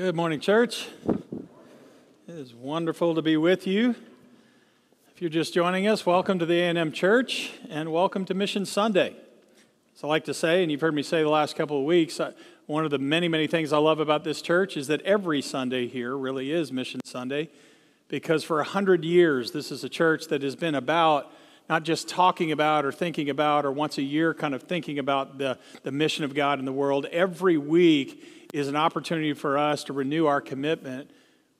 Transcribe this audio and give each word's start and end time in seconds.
Good 0.00 0.16
morning, 0.16 0.40
church. 0.40 0.88
It 2.26 2.34
is 2.34 2.54
wonderful 2.54 3.14
to 3.16 3.20
be 3.20 3.36
with 3.36 3.66
you. 3.66 3.94
If 5.14 5.20
you're 5.20 5.28
just 5.28 5.52
joining 5.52 5.86
us, 5.88 6.06
welcome 6.06 6.38
to 6.38 6.46
the 6.46 6.58
A&M 6.58 6.90
Church 6.92 7.52
and 7.68 7.92
welcome 7.92 8.24
to 8.24 8.32
Mission 8.32 8.64
Sunday. 8.64 9.14
So 9.94 10.08
I 10.08 10.12
like 10.12 10.24
to 10.24 10.32
say, 10.32 10.62
and 10.62 10.72
you've 10.72 10.80
heard 10.80 10.94
me 10.94 11.02
say 11.02 11.22
the 11.22 11.28
last 11.28 11.54
couple 11.54 11.78
of 11.78 11.84
weeks, 11.84 12.18
one 12.64 12.86
of 12.86 12.90
the 12.90 12.98
many, 12.98 13.28
many 13.28 13.46
things 13.46 13.74
I 13.74 13.76
love 13.76 14.00
about 14.00 14.24
this 14.24 14.40
church 14.40 14.78
is 14.78 14.86
that 14.86 15.02
every 15.02 15.42
Sunday 15.42 15.86
here 15.86 16.16
really 16.16 16.50
is 16.50 16.72
Mission 16.72 17.02
Sunday 17.04 17.50
because 18.08 18.42
for 18.42 18.58
a 18.58 18.64
hundred 18.64 19.04
years, 19.04 19.52
this 19.52 19.70
is 19.70 19.84
a 19.84 19.90
church 19.90 20.28
that 20.28 20.40
has 20.40 20.56
been 20.56 20.76
about 20.76 21.30
not 21.68 21.84
just 21.84 22.08
talking 22.08 22.52
about 22.52 22.86
or 22.86 22.90
thinking 22.90 23.28
about 23.28 23.66
or 23.66 23.70
once 23.70 23.98
a 23.98 24.02
year 24.02 24.32
kind 24.32 24.54
of 24.54 24.62
thinking 24.62 24.98
about 24.98 25.36
the, 25.36 25.58
the 25.82 25.92
mission 25.92 26.24
of 26.24 26.34
God 26.34 26.58
in 26.58 26.64
the 26.64 26.72
world. 26.72 27.04
Every 27.12 27.58
week 27.58 28.39
is 28.52 28.68
an 28.68 28.76
opportunity 28.76 29.32
for 29.32 29.56
us 29.58 29.84
to 29.84 29.92
renew 29.92 30.26
our 30.26 30.40
commitment 30.40 31.10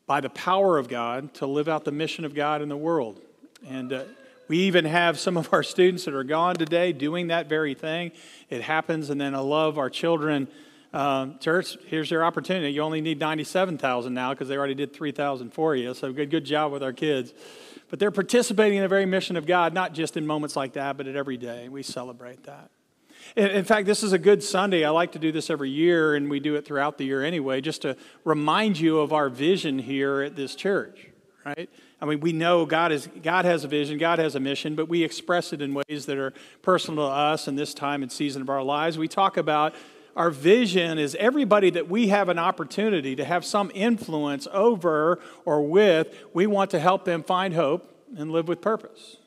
by 0.06 0.20
the 0.20 0.30
power 0.30 0.77
of 0.77 0.88
God 0.88 1.33
to 1.34 1.46
live 1.46 1.69
out 1.69 1.84
the 1.84 1.92
mission 1.92 2.24
of 2.24 2.34
God 2.34 2.62
in 2.62 2.69
the 2.69 2.77
world. 2.77 3.20
And 3.69 3.92
uh, 3.92 4.05
we 4.48 4.58
even 4.58 4.84
have 4.84 5.18
some 5.18 5.36
of 5.36 5.52
our 5.52 5.62
students 5.62 6.05
that 6.06 6.14
are 6.14 6.24
gone 6.24 6.56
today 6.56 6.92
doing 6.92 7.28
that 7.28 7.48
very 7.48 7.74
thing. 7.74 8.11
It 8.48 8.62
happens, 8.62 9.11
and 9.11 9.20
then 9.20 9.34
I 9.34 9.38
love 9.38 9.78
our 9.78 9.88
children. 9.88 10.48
Um, 10.92 11.38
church, 11.38 11.78
here's 11.86 12.11
your 12.11 12.24
opportunity. 12.24 12.72
You 12.72 12.83
only 12.83 13.00
need 13.00 13.20
97,000 13.20 14.12
now 14.12 14.30
because 14.30 14.48
they 14.48 14.56
already 14.56 14.74
did 14.74 14.92
3,000 14.92 15.55
for 15.55 15.77
you. 15.77 15.94
So 15.94 16.12
good, 16.12 16.30
good 16.30 16.44
job 16.44 16.72
with 16.72 16.83
our 16.83 16.92
kids. 16.92 17.33
But 17.91 18.00
they're 18.00 18.11
participating 18.11 18.78
in 18.78 18.83
the 18.83 18.88
very 18.88 19.06
mission 19.06 19.36
of 19.36 19.46
God, 19.46 19.72
not 19.72 19.94
just 19.94 20.16
in 20.16 20.27
moments 20.27 20.56
like 20.56 20.72
that, 20.72 20.96
but 20.96 21.06
at 21.06 21.14
every 21.14 21.36
day. 21.36 21.68
We 21.68 21.84
celebrate 21.84 22.42
that. 22.44 22.70
In 23.36 23.64
fact, 23.64 23.86
this 23.86 24.03
is 24.03 24.12
a 24.12 24.19
good 24.19 24.42
Sunday. 24.42 24.84
I 24.84 24.91
like 24.91 25.12
to 25.12 25.19
do 25.19 25.31
this 25.31 25.50
every 25.50 25.70
year, 25.70 26.14
and 26.14 26.28
we 26.28 26.41
do 26.41 26.56
it 26.56 26.64
throughout 26.64 26.98
the 26.98 27.05
year 27.05 27.23
anyway, 27.23 27.61
just 27.61 27.83
to 27.83 27.97
remind 28.25 28.78
you 28.78 28.98
of 28.98 29.12
our 29.12 29.28
vision 29.28 29.78
here 29.78 30.23
at 30.23 30.36
this 30.36 30.55
church, 30.55 31.06
right? 31.45 31.70
I 32.01 32.06
mean, 32.06 32.20
we 32.20 32.33
know 32.33 32.67
God, 32.67 32.92
is, 32.92 33.08
God 33.23 33.45
has 33.45 33.62
a 33.62 33.69
vision, 33.69 33.98
God 33.98 34.19
has 34.19 34.34
a 34.34 34.41
mission, 34.41 34.75
but 34.75 34.89
we 34.89 35.05
express 35.05 35.53
it 35.53 35.61
in 35.62 35.75
ways 35.75 36.06
that 36.06 36.19
are 36.19 36.33
personal 36.62 37.06
to 37.06 37.12
us 37.12 37.47
in 37.47 37.56
this 37.56 37.75
time 37.75 38.03
and 38.03 38.11
season 38.11 38.42
of 38.42 38.48
our 38.48 38.62
lives. 38.62 38.98
We 38.98 39.08
talk 39.08 39.36
about 39.36 39.75
our 40.17 40.31
vision 40.31 40.98
is 40.98 41.14
everybody 41.20 41.70
that 41.70 41.89
we 41.89 42.08
have 42.08 42.28
an 42.28 42.39
opportunity 42.39 43.14
to 43.17 43.25
have 43.25 43.45
some 43.45 43.70
influence 43.74 44.48
over 44.52 45.20
or 45.45 45.62
with, 45.62 46.14
we 46.35 46.47
want 46.47 46.70
to 46.70 46.80
help 46.80 47.05
them 47.05 47.23
find 47.23 47.55
hope 47.55 47.95
and 48.17 48.33
live 48.33 48.48
with 48.48 48.61
purpose. 48.61 49.18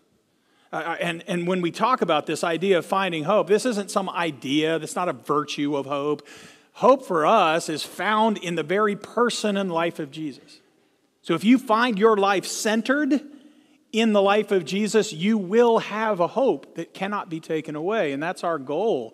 Uh, 0.73 0.77
uh, 0.77 0.97
and, 0.99 1.23
and 1.27 1.45
when 1.45 1.61
we 1.61 1.69
talk 1.69 2.01
about 2.01 2.25
this 2.25 2.43
idea 2.43 2.79
of 2.79 2.85
finding 2.85 3.25
hope, 3.25 3.47
this 3.47 3.63
isn't 3.63 3.91
some 3.91 4.09
idea, 4.09 4.79
that's 4.79 4.95
not 4.95 5.07
a 5.07 5.13
virtue 5.13 5.75
of 5.75 5.85
hope. 5.85 6.27
Hope 6.73 7.05
for 7.05 7.27
us 7.27 7.69
is 7.69 7.83
found 7.83 8.39
in 8.39 8.55
the 8.55 8.63
very 8.63 8.95
person 8.95 9.55
and 9.55 9.71
life 9.71 9.99
of 9.99 10.09
Jesus. 10.09 10.61
So 11.21 11.35
if 11.35 11.43
you 11.43 11.59
find 11.59 11.99
your 11.99 12.17
life 12.17 12.47
centered 12.47 13.21
in 13.91 14.13
the 14.13 14.21
life 14.21 14.51
of 14.51 14.65
Jesus, 14.65 15.13
you 15.13 15.37
will 15.37 15.77
have 15.77 16.19
a 16.19 16.25
hope 16.25 16.73
that 16.73 16.95
cannot 16.95 17.29
be 17.29 17.39
taken 17.39 17.75
away. 17.75 18.11
And 18.11 18.21
that's 18.21 18.43
our 18.43 18.57
goal 18.57 19.13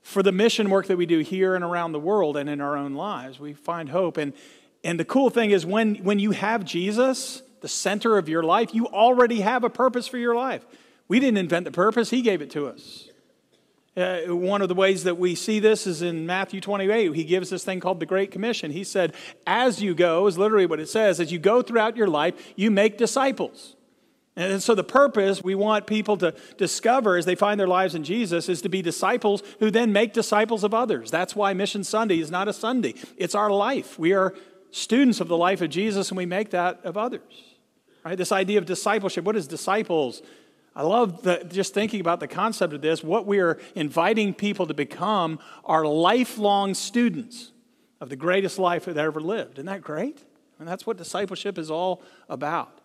for 0.00 0.22
the 0.22 0.32
mission 0.32 0.70
work 0.70 0.86
that 0.86 0.96
we 0.96 1.04
do 1.04 1.18
here 1.18 1.54
and 1.54 1.62
around 1.62 1.92
the 1.92 2.00
world 2.00 2.38
and 2.38 2.48
in 2.48 2.62
our 2.62 2.78
own 2.78 2.94
lives. 2.94 3.38
We 3.38 3.52
find 3.52 3.90
hope. 3.90 4.16
And, 4.16 4.32
and 4.82 4.98
the 4.98 5.04
cool 5.04 5.28
thing 5.28 5.50
is, 5.50 5.66
when, 5.66 5.96
when 5.96 6.18
you 6.18 6.30
have 6.30 6.64
Jesus, 6.64 7.42
the 7.60 7.68
center 7.68 8.16
of 8.16 8.26
your 8.26 8.42
life, 8.42 8.74
you 8.74 8.86
already 8.86 9.42
have 9.42 9.64
a 9.64 9.70
purpose 9.70 10.06
for 10.08 10.16
your 10.16 10.34
life. 10.34 10.64
We 11.08 11.20
didn't 11.20 11.38
invent 11.38 11.64
the 11.64 11.70
purpose, 11.70 12.10
He 12.10 12.22
gave 12.22 12.40
it 12.42 12.50
to 12.50 12.66
us. 12.66 13.08
Uh, 13.96 14.22
one 14.34 14.60
of 14.60 14.68
the 14.68 14.74
ways 14.74 15.04
that 15.04 15.18
we 15.18 15.36
see 15.36 15.60
this 15.60 15.86
is 15.86 16.02
in 16.02 16.26
Matthew 16.26 16.60
28. 16.60 17.14
He 17.14 17.22
gives 17.22 17.50
this 17.50 17.62
thing 17.62 17.78
called 17.78 18.00
the 18.00 18.06
Great 18.06 18.32
Commission. 18.32 18.72
He 18.72 18.82
said, 18.82 19.14
As 19.46 19.80
you 19.80 19.94
go, 19.94 20.26
is 20.26 20.36
literally 20.36 20.66
what 20.66 20.80
it 20.80 20.88
says, 20.88 21.20
as 21.20 21.30
you 21.30 21.38
go 21.38 21.62
throughout 21.62 21.96
your 21.96 22.08
life, 22.08 22.34
you 22.56 22.72
make 22.72 22.98
disciples. 22.98 23.76
And 24.36 24.60
so, 24.60 24.74
the 24.74 24.82
purpose 24.82 25.44
we 25.44 25.54
want 25.54 25.86
people 25.86 26.16
to 26.16 26.34
discover 26.58 27.16
as 27.16 27.24
they 27.24 27.36
find 27.36 27.60
their 27.60 27.68
lives 27.68 27.94
in 27.94 28.02
Jesus 28.02 28.48
is 28.48 28.60
to 28.62 28.68
be 28.68 28.82
disciples 28.82 29.44
who 29.60 29.70
then 29.70 29.92
make 29.92 30.12
disciples 30.12 30.64
of 30.64 30.74
others. 30.74 31.12
That's 31.12 31.36
why 31.36 31.54
Mission 31.54 31.84
Sunday 31.84 32.18
is 32.18 32.32
not 32.32 32.48
a 32.48 32.52
Sunday, 32.52 32.94
it's 33.16 33.36
our 33.36 33.50
life. 33.50 33.96
We 33.96 34.12
are 34.12 34.34
students 34.72 35.20
of 35.20 35.28
the 35.28 35.36
life 35.36 35.60
of 35.60 35.70
Jesus 35.70 36.08
and 36.08 36.18
we 36.18 36.26
make 36.26 36.50
that 36.50 36.80
of 36.84 36.96
others. 36.96 37.44
Right? 38.04 38.18
This 38.18 38.32
idea 38.32 38.58
of 38.58 38.66
discipleship 38.66 39.24
what 39.24 39.36
is 39.36 39.46
disciples? 39.46 40.20
I 40.76 40.82
love 40.82 41.22
the, 41.22 41.46
just 41.48 41.72
thinking 41.72 42.00
about 42.00 42.18
the 42.20 42.26
concept 42.26 42.72
of 42.72 42.80
this. 42.80 43.02
What 43.04 43.26
we 43.26 43.38
are 43.38 43.58
inviting 43.74 44.34
people 44.34 44.66
to 44.66 44.74
become 44.74 45.38
are 45.64 45.86
lifelong 45.86 46.74
students 46.74 47.52
of 48.00 48.08
the 48.08 48.16
greatest 48.16 48.58
life 48.58 48.86
that 48.86 48.96
ever 48.96 49.20
lived. 49.20 49.54
Isn't 49.54 49.66
that 49.66 49.82
great? 49.82 50.24
And 50.58 50.66
that's 50.66 50.86
what 50.86 50.96
discipleship 50.96 51.58
is 51.58 51.70
all 51.70 52.02
about. 52.28 52.80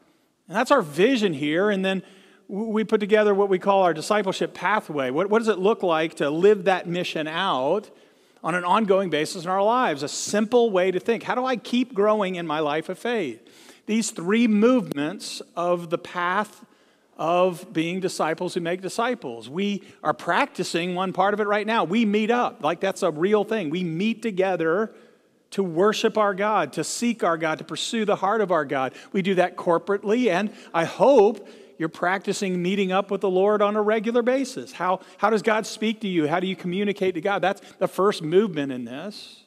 And 0.47 0.55
that's 0.55 0.71
our 0.71 0.81
vision 0.81 1.33
here. 1.33 1.69
And 1.69 1.83
then 1.83 2.03
we 2.47 2.83
put 2.83 2.99
together 2.99 3.33
what 3.33 3.49
we 3.49 3.59
call 3.59 3.83
our 3.83 3.93
discipleship 3.93 4.53
pathway. 4.53 5.09
What, 5.09 5.29
what 5.29 5.39
does 5.39 5.47
it 5.47 5.59
look 5.59 5.83
like 5.83 6.15
to 6.15 6.29
live 6.29 6.65
that 6.65 6.87
mission 6.87 7.27
out 7.27 7.89
on 8.43 8.55
an 8.55 8.63
ongoing 8.63 9.09
basis 9.09 9.43
in 9.43 9.49
our 9.49 9.63
lives? 9.63 10.03
A 10.03 10.07
simple 10.07 10.71
way 10.71 10.91
to 10.91 10.99
think. 10.99 11.23
How 11.23 11.35
do 11.35 11.45
I 11.45 11.55
keep 11.55 11.93
growing 11.93 12.35
in 12.35 12.45
my 12.47 12.59
life 12.59 12.89
of 12.89 12.97
faith? 12.97 13.47
These 13.85 14.11
three 14.11 14.47
movements 14.47 15.41
of 15.55 15.89
the 15.89 15.97
path 15.97 16.65
of 17.19 17.73
being 17.73 17.99
disciples 17.99 18.53
who 18.53 18.61
make 18.61 18.81
disciples. 18.81 19.49
We 19.49 19.83
are 20.01 20.13
practicing 20.13 20.95
one 20.95 21.11
part 21.11 21.33
of 21.33 21.41
it 21.41 21.47
right 21.47 21.67
now. 21.67 21.83
We 21.83 22.05
meet 22.05 22.31
up, 22.31 22.63
like 22.63 22.79
that's 22.79 23.03
a 23.03 23.11
real 23.11 23.43
thing. 23.43 23.69
We 23.69 23.83
meet 23.83 24.21
together 24.21 24.93
to 25.51 25.61
worship 25.61 26.17
our 26.17 26.33
God, 26.33 26.73
to 26.73 26.83
seek 26.83 27.21
our 27.21 27.37
God, 27.37 27.57
to 27.57 27.65
pursue 27.65 28.05
the 28.05 28.15
heart 28.15 28.39
of 28.39 28.51
our 28.51 28.63
God. 28.63 28.93
We 29.11 29.21
do 29.21 29.35
that 29.35 29.57
corporately, 29.57 30.31
and 30.31 30.51
I 30.73 30.85
hope 30.85 31.45
you're 31.77 31.89
practicing 31.89 32.61
meeting 32.61 32.93
up 32.93 33.11
with 33.11 33.19
the 33.19 33.29
Lord 33.29 33.61
on 33.61 33.75
a 33.75 33.81
regular 33.81 34.21
basis. 34.21 34.71
How, 34.71 35.01
how 35.17 35.29
does 35.29 35.41
God 35.41 35.65
speak 35.65 36.01
to 36.01 36.07
you? 36.07 36.25
How 36.27 36.39
do 36.39 36.47
you 36.47 36.55
communicate 36.55 37.15
to 37.15 37.21
God? 37.21 37.41
That's 37.41 37.61
the 37.79 37.87
first 37.89 38.21
movement 38.21 38.71
in 38.71 38.85
this. 38.85 39.43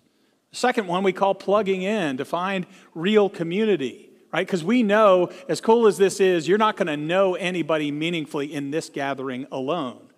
The 0.50 0.56
second 0.56 0.88
one 0.88 1.02
we 1.04 1.12
call 1.12 1.34
plugging 1.34 1.82
in 1.82 2.18
to 2.18 2.26
find 2.26 2.66
real 2.94 3.30
community 3.30 4.11
right? 4.32 4.46
Because 4.46 4.64
we 4.64 4.82
know, 4.82 5.30
as 5.48 5.60
cool 5.60 5.86
as 5.86 5.98
this 5.98 6.20
is, 6.20 6.48
you're 6.48 6.58
not 6.58 6.76
going 6.76 6.86
to 6.86 6.96
know 6.96 7.34
anybody 7.34 7.90
meaningfully 7.90 8.52
in 8.52 8.70
this 8.70 8.88
gathering 8.88 9.46
alone. 9.52 10.08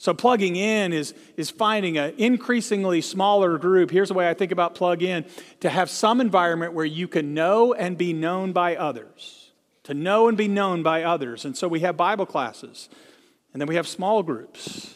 So, 0.00 0.14
plugging 0.14 0.54
in 0.54 0.92
is, 0.92 1.12
is 1.36 1.50
finding 1.50 1.98
an 1.98 2.14
increasingly 2.18 3.00
smaller 3.00 3.58
group. 3.58 3.90
Here's 3.90 4.08
the 4.08 4.14
way 4.14 4.28
I 4.28 4.34
think 4.34 4.52
about 4.52 4.76
plug 4.76 5.02
in 5.02 5.24
to 5.58 5.68
have 5.68 5.90
some 5.90 6.20
environment 6.20 6.72
where 6.72 6.84
you 6.84 7.08
can 7.08 7.34
know 7.34 7.74
and 7.74 7.98
be 7.98 8.12
known 8.12 8.52
by 8.52 8.76
others. 8.76 9.50
To 9.84 9.94
know 9.94 10.28
and 10.28 10.36
be 10.36 10.46
known 10.46 10.84
by 10.84 11.02
others. 11.02 11.44
And 11.44 11.56
so, 11.56 11.66
we 11.66 11.80
have 11.80 11.96
Bible 11.96 12.26
classes, 12.26 12.88
and 13.52 13.60
then 13.60 13.66
we 13.66 13.74
have 13.74 13.88
small 13.88 14.22
groups. 14.22 14.94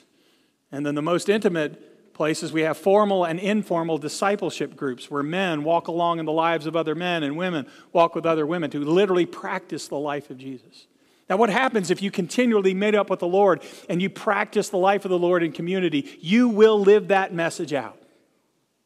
And 0.70 0.87
then 0.87 0.94
the 0.94 1.02
most 1.02 1.28
intimate 1.28 1.91
places, 2.22 2.52
we 2.52 2.62
have 2.62 2.78
formal 2.78 3.24
and 3.24 3.40
informal 3.40 3.98
discipleship 3.98 4.76
groups 4.76 5.10
where 5.10 5.24
men 5.24 5.64
walk 5.64 5.88
along 5.88 6.20
in 6.20 6.24
the 6.24 6.30
lives 6.30 6.66
of 6.66 6.76
other 6.76 6.94
men 6.94 7.24
and 7.24 7.36
women 7.36 7.66
walk 7.92 8.14
with 8.14 8.24
other 8.24 8.46
women 8.46 8.70
to 8.70 8.78
literally 8.78 9.26
practice 9.26 9.88
the 9.88 9.98
life 9.98 10.30
of 10.30 10.38
Jesus. 10.38 10.86
Now, 11.28 11.36
what 11.36 11.50
happens 11.50 11.90
if 11.90 12.00
you 12.00 12.12
continually 12.12 12.74
meet 12.74 12.94
up 12.94 13.10
with 13.10 13.19
the 13.19 13.26
Lord 13.26 13.60
and 13.88 14.00
you 14.00 14.08
practice 14.08 14.69
the 14.69 14.76
life 14.76 15.04
of 15.04 15.10
the 15.10 15.19
Lord 15.19 15.42
in 15.42 15.50
community? 15.50 16.16
You 16.20 16.48
will 16.48 16.78
live 16.78 17.08
that 17.08 17.34
message 17.34 17.72
out. 17.72 18.00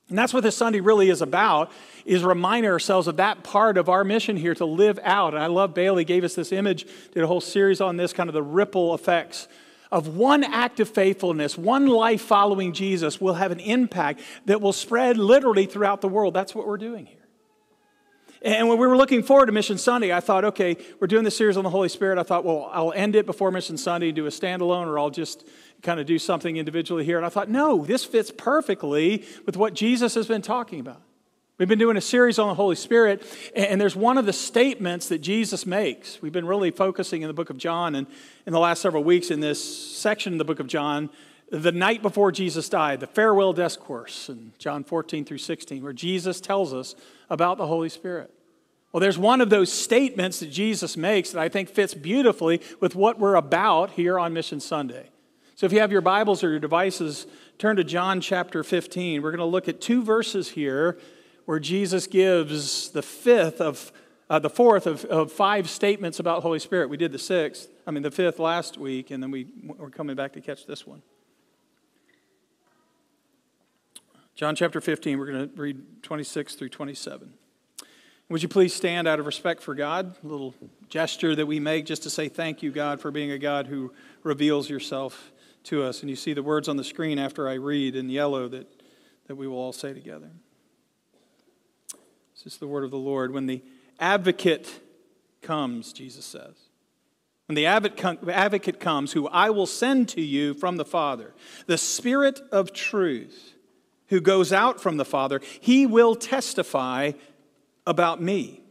And 0.08 0.16
that's 0.16 0.32
what 0.32 0.42
this 0.42 0.56
Sunday 0.56 0.80
really 0.80 1.10
is 1.10 1.20
about, 1.20 1.70
is 2.06 2.24
reminding 2.24 2.70
ourselves 2.70 3.06
of 3.06 3.18
that 3.18 3.44
part 3.44 3.76
of 3.76 3.90
our 3.90 4.02
mission 4.02 4.38
here 4.38 4.54
to 4.54 4.64
live 4.64 4.98
out. 5.02 5.34
And 5.34 5.42
I 5.42 5.48
love 5.48 5.74
Bailey 5.74 6.06
gave 6.06 6.24
us 6.24 6.34
this 6.34 6.52
image, 6.52 6.86
did 7.12 7.22
a 7.22 7.26
whole 7.26 7.42
series 7.42 7.82
on 7.82 7.98
this, 7.98 8.14
kind 8.14 8.30
of 8.30 8.34
the 8.34 8.42
ripple 8.42 8.94
effects 8.94 9.46
of 9.90 10.16
one 10.16 10.44
act 10.44 10.80
of 10.80 10.88
faithfulness, 10.88 11.56
one 11.56 11.86
life 11.86 12.22
following 12.22 12.72
Jesus 12.72 13.20
will 13.20 13.34
have 13.34 13.52
an 13.52 13.60
impact 13.60 14.20
that 14.46 14.60
will 14.60 14.72
spread 14.72 15.16
literally 15.16 15.66
throughout 15.66 16.00
the 16.00 16.08
world. 16.08 16.34
That's 16.34 16.54
what 16.54 16.66
we're 16.66 16.76
doing 16.76 17.06
here. 17.06 17.18
And 18.42 18.68
when 18.68 18.78
we 18.78 18.86
were 18.86 18.96
looking 18.96 19.22
forward 19.22 19.46
to 19.46 19.52
Mission 19.52 19.78
Sunday, 19.78 20.12
I 20.12 20.20
thought, 20.20 20.44
okay, 20.44 20.76
we're 21.00 21.06
doing 21.06 21.24
this 21.24 21.36
series 21.36 21.56
on 21.56 21.64
the 21.64 21.70
Holy 21.70 21.88
Spirit. 21.88 22.18
I 22.18 22.22
thought, 22.22 22.44
well, 22.44 22.70
I'll 22.72 22.92
end 22.92 23.16
it 23.16 23.26
before 23.26 23.50
Mission 23.50 23.76
Sunday 23.76 24.08
and 24.08 24.16
do 24.16 24.26
a 24.26 24.30
standalone, 24.30 24.86
or 24.86 24.98
I'll 24.98 25.10
just 25.10 25.48
kind 25.82 25.98
of 25.98 26.06
do 26.06 26.18
something 26.18 26.56
individually 26.56 27.04
here. 27.04 27.16
And 27.16 27.26
I 27.26 27.28
thought, 27.28 27.48
no, 27.48 27.84
this 27.84 28.04
fits 28.04 28.30
perfectly 28.30 29.24
with 29.46 29.56
what 29.56 29.74
Jesus 29.74 30.14
has 30.14 30.26
been 30.26 30.42
talking 30.42 30.80
about. 30.80 31.02
We've 31.58 31.66
been 31.66 31.78
doing 31.78 31.96
a 31.96 32.02
series 32.02 32.38
on 32.38 32.48
the 32.48 32.54
Holy 32.54 32.76
Spirit, 32.76 33.22
and 33.56 33.80
there's 33.80 33.96
one 33.96 34.18
of 34.18 34.26
the 34.26 34.32
statements 34.34 35.08
that 35.08 35.20
Jesus 35.20 35.64
makes. 35.64 36.20
We've 36.20 36.30
been 36.30 36.46
really 36.46 36.70
focusing 36.70 37.22
in 37.22 37.28
the 37.28 37.34
book 37.34 37.48
of 37.48 37.56
John, 37.56 37.94
and 37.94 38.06
in 38.44 38.52
the 38.52 38.58
last 38.58 38.82
several 38.82 39.02
weeks 39.02 39.30
in 39.30 39.40
this 39.40 39.96
section 39.96 40.34
of 40.34 40.38
the 40.38 40.44
book 40.44 40.60
of 40.60 40.66
John, 40.66 41.08
the 41.50 41.72
night 41.72 42.02
before 42.02 42.30
Jesus 42.30 42.68
died, 42.68 43.00
the 43.00 43.06
farewell 43.06 43.54
discourse 43.54 44.28
in 44.28 44.52
John 44.58 44.84
14 44.84 45.24
through 45.24 45.38
16, 45.38 45.82
where 45.82 45.94
Jesus 45.94 46.42
tells 46.42 46.74
us 46.74 46.94
about 47.30 47.56
the 47.56 47.66
Holy 47.66 47.88
Spirit. 47.88 48.30
Well, 48.92 49.00
there's 49.00 49.16
one 49.16 49.40
of 49.40 49.48
those 49.48 49.72
statements 49.72 50.40
that 50.40 50.50
Jesus 50.50 50.94
makes 50.94 51.30
that 51.30 51.40
I 51.40 51.48
think 51.48 51.70
fits 51.70 51.94
beautifully 51.94 52.60
with 52.80 52.94
what 52.94 53.18
we're 53.18 53.34
about 53.34 53.92
here 53.92 54.18
on 54.18 54.34
Mission 54.34 54.60
Sunday. 54.60 55.08
So 55.54 55.64
if 55.64 55.72
you 55.72 55.80
have 55.80 55.90
your 55.90 56.02
Bibles 56.02 56.44
or 56.44 56.50
your 56.50 56.58
devices, 56.58 57.26
turn 57.56 57.76
to 57.76 57.84
John 57.84 58.20
chapter 58.20 58.62
15. 58.62 59.22
We're 59.22 59.30
going 59.30 59.38
to 59.38 59.46
look 59.46 59.68
at 59.68 59.80
two 59.80 60.04
verses 60.04 60.50
here 60.50 60.98
where 61.46 61.58
Jesus 61.58 62.06
gives 62.06 62.90
the 62.90 63.02
fifth 63.02 63.60
of 63.60 63.92
uh, 64.28 64.40
the 64.40 64.50
fourth 64.50 64.86
of, 64.86 65.04
of 65.04 65.30
five 65.30 65.70
statements 65.70 66.18
about 66.18 66.42
Holy 66.42 66.58
Spirit. 66.58 66.90
We 66.90 66.96
did 66.96 67.12
the 67.12 67.18
sixth, 67.18 67.68
I 67.86 67.92
mean, 67.92 68.02
the 68.02 68.10
fifth 68.10 68.38
last 68.38 68.76
week, 68.76 69.10
and 69.10 69.22
then 69.22 69.30
we, 69.30 69.46
we're 69.62 69.90
coming 69.90 70.16
back 70.16 70.32
to 70.32 70.40
catch 70.40 70.66
this 70.66 70.86
one. 70.86 71.02
John 74.34 74.54
chapter 74.54 74.80
15, 74.80 75.18
we're 75.18 75.32
going 75.32 75.48
to 75.48 75.54
read 75.56 76.02
26 76.02 76.56
through 76.56 76.68
27. 76.68 77.32
Would 78.28 78.42
you 78.42 78.48
please 78.48 78.74
stand 78.74 79.06
out 79.06 79.20
of 79.20 79.26
respect 79.26 79.62
for 79.62 79.74
God? 79.74 80.16
A 80.22 80.26
little 80.26 80.52
gesture 80.88 81.36
that 81.36 81.46
we 81.46 81.60
make 81.60 81.86
just 81.86 82.02
to 82.02 82.10
say 82.10 82.28
thank 82.28 82.62
you, 82.62 82.72
God, 82.72 83.00
for 83.00 83.12
being 83.12 83.30
a 83.30 83.38
God 83.38 83.68
who 83.68 83.92
reveals 84.24 84.68
yourself 84.68 85.32
to 85.64 85.84
us. 85.84 86.00
And 86.00 86.10
you 86.10 86.16
see 86.16 86.32
the 86.32 86.42
words 86.42 86.68
on 86.68 86.76
the 86.76 86.84
screen 86.84 87.18
after 87.18 87.48
I 87.48 87.54
read 87.54 87.94
in 87.94 88.10
yellow 88.10 88.48
that, 88.48 88.66
that 89.28 89.36
we 89.36 89.46
will 89.46 89.56
all 89.56 89.72
say 89.72 89.94
together. 89.94 90.30
This 92.36 92.54
is 92.54 92.58
the 92.58 92.66
word 92.66 92.84
of 92.84 92.90
the 92.90 92.98
Lord. 92.98 93.32
When 93.32 93.46
the 93.46 93.62
advocate 93.98 94.80
comes, 95.42 95.92
Jesus 95.92 96.24
says, 96.24 96.54
when 97.46 97.54
the 97.54 97.66
advocate 97.66 98.80
comes, 98.80 99.12
who 99.12 99.28
I 99.28 99.50
will 99.50 99.66
send 99.66 100.08
to 100.10 100.20
you 100.20 100.54
from 100.54 100.76
the 100.76 100.84
Father, 100.84 101.32
the 101.66 101.78
Spirit 101.78 102.40
of 102.50 102.72
truth, 102.72 103.54
who 104.08 104.20
goes 104.20 104.52
out 104.52 104.80
from 104.80 104.96
the 104.96 105.04
Father, 105.04 105.40
he 105.60 105.86
will 105.86 106.14
testify 106.14 107.12
about 107.86 108.20
me. 108.20 108.62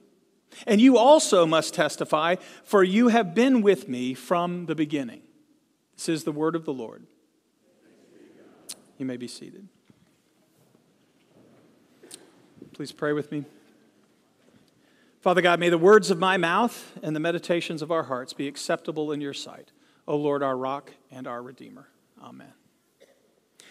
And 0.67 0.79
you 0.79 0.97
also 0.97 1.45
must 1.45 1.73
testify, 1.73 2.35
for 2.63 2.83
you 2.83 3.07
have 3.07 3.33
been 3.33 3.61
with 3.61 3.89
me 3.89 4.13
from 4.13 4.65
the 4.67 4.75
beginning. 4.75 5.21
This 5.95 6.09
is 6.09 6.23
the 6.23 6.31
word 6.31 6.55
of 6.55 6.65
the 6.65 6.73
Lord. 6.73 7.05
You 8.97 9.05
may 9.05 9.17
be 9.17 9.27
seated. 9.27 9.67
Please 12.75 12.91
pray 12.91 13.13
with 13.13 13.31
me. 13.31 13.45
Father 15.21 15.41
God, 15.41 15.61
may 15.61 15.69
the 15.69 15.77
words 15.77 16.11
of 16.11 16.19
my 16.19 16.35
mouth 16.35 16.91
and 17.01 17.15
the 17.15 17.21
meditations 17.21 17.81
of 17.81 17.89
our 17.89 18.03
hearts 18.03 18.33
be 18.33 18.49
acceptable 18.49 19.13
in 19.13 19.21
your 19.21 19.33
sight, 19.33 19.71
O 20.09 20.17
Lord, 20.17 20.43
our 20.43 20.57
rock 20.57 20.91
and 21.09 21.25
our 21.25 21.41
redeemer. 21.41 21.87
Amen. 22.21 22.51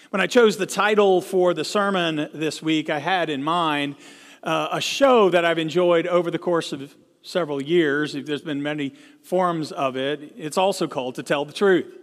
When 0.08 0.22
I 0.22 0.26
chose 0.26 0.56
the 0.56 0.64
title 0.64 1.20
for 1.20 1.52
the 1.52 1.66
sermon 1.66 2.30
this 2.32 2.62
week, 2.62 2.88
I 2.88 2.98
had 2.98 3.28
in 3.28 3.42
mind 3.42 3.96
uh, 4.42 4.68
a 4.72 4.80
show 4.80 5.28
that 5.28 5.44
I've 5.44 5.58
enjoyed 5.58 6.06
over 6.06 6.30
the 6.30 6.38
course 6.38 6.72
of 6.72 6.96
several 7.20 7.62
years. 7.62 8.14
There's 8.14 8.40
been 8.40 8.62
many 8.62 8.94
forms 9.22 9.70
of 9.70 9.98
it. 9.98 10.32
It's 10.34 10.56
also 10.56 10.88
called 10.88 11.16
To 11.16 11.22
Tell 11.22 11.44
the 11.44 11.52
Truth. 11.52 11.94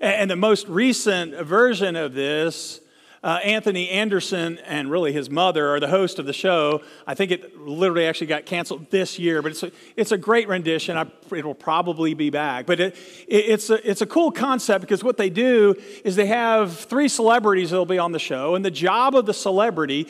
And 0.00 0.28
the 0.28 0.34
most 0.34 0.66
recent 0.66 1.34
version 1.34 1.94
of 1.94 2.14
this, 2.14 2.80
uh, 3.22 3.40
Anthony 3.44 3.88
Anderson 3.90 4.58
and 4.58 4.90
really 4.90 5.12
his 5.12 5.28
mother 5.28 5.68
are 5.74 5.80
the 5.80 5.88
host 5.88 6.18
of 6.18 6.26
the 6.26 6.32
show. 6.32 6.82
I 7.06 7.14
think 7.14 7.30
it 7.30 7.58
literally 7.58 8.06
actually 8.06 8.28
got 8.28 8.46
canceled 8.46 8.90
this 8.90 9.18
year, 9.18 9.42
but 9.42 9.52
it's 9.52 9.62
a, 9.62 9.72
it's 9.96 10.12
a 10.12 10.18
great 10.18 10.48
rendition. 10.48 10.96
I, 10.96 11.06
it 11.32 11.44
will 11.44 11.54
probably 11.54 12.14
be 12.14 12.30
back. 12.30 12.66
But 12.66 12.80
it, 12.80 12.96
it, 13.26 13.44
it's, 13.46 13.70
a, 13.70 13.90
it's 13.90 14.00
a 14.00 14.06
cool 14.06 14.30
concept 14.30 14.82
because 14.82 15.02
what 15.02 15.16
they 15.16 15.30
do 15.30 15.74
is 16.04 16.16
they 16.16 16.26
have 16.26 16.76
three 16.76 17.08
celebrities 17.08 17.70
that 17.70 17.76
will 17.76 17.86
be 17.86 17.98
on 17.98 18.12
the 18.12 18.18
show, 18.18 18.54
and 18.54 18.64
the 18.64 18.70
job 18.70 19.14
of 19.14 19.26
the 19.26 19.34
celebrity 19.34 20.08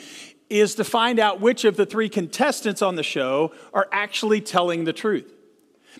is 0.49 0.75
to 0.75 0.83
find 0.83 1.19
out 1.19 1.39
which 1.39 1.63
of 1.63 1.77
the 1.77 1.85
three 1.85 2.09
contestants 2.09 2.81
on 2.81 2.95
the 2.95 3.03
show 3.03 3.53
are 3.73 3.87
actually 3.91 4.41
telling 4.41 4.83
the 4.83 4.93
truth. 4.93 5.31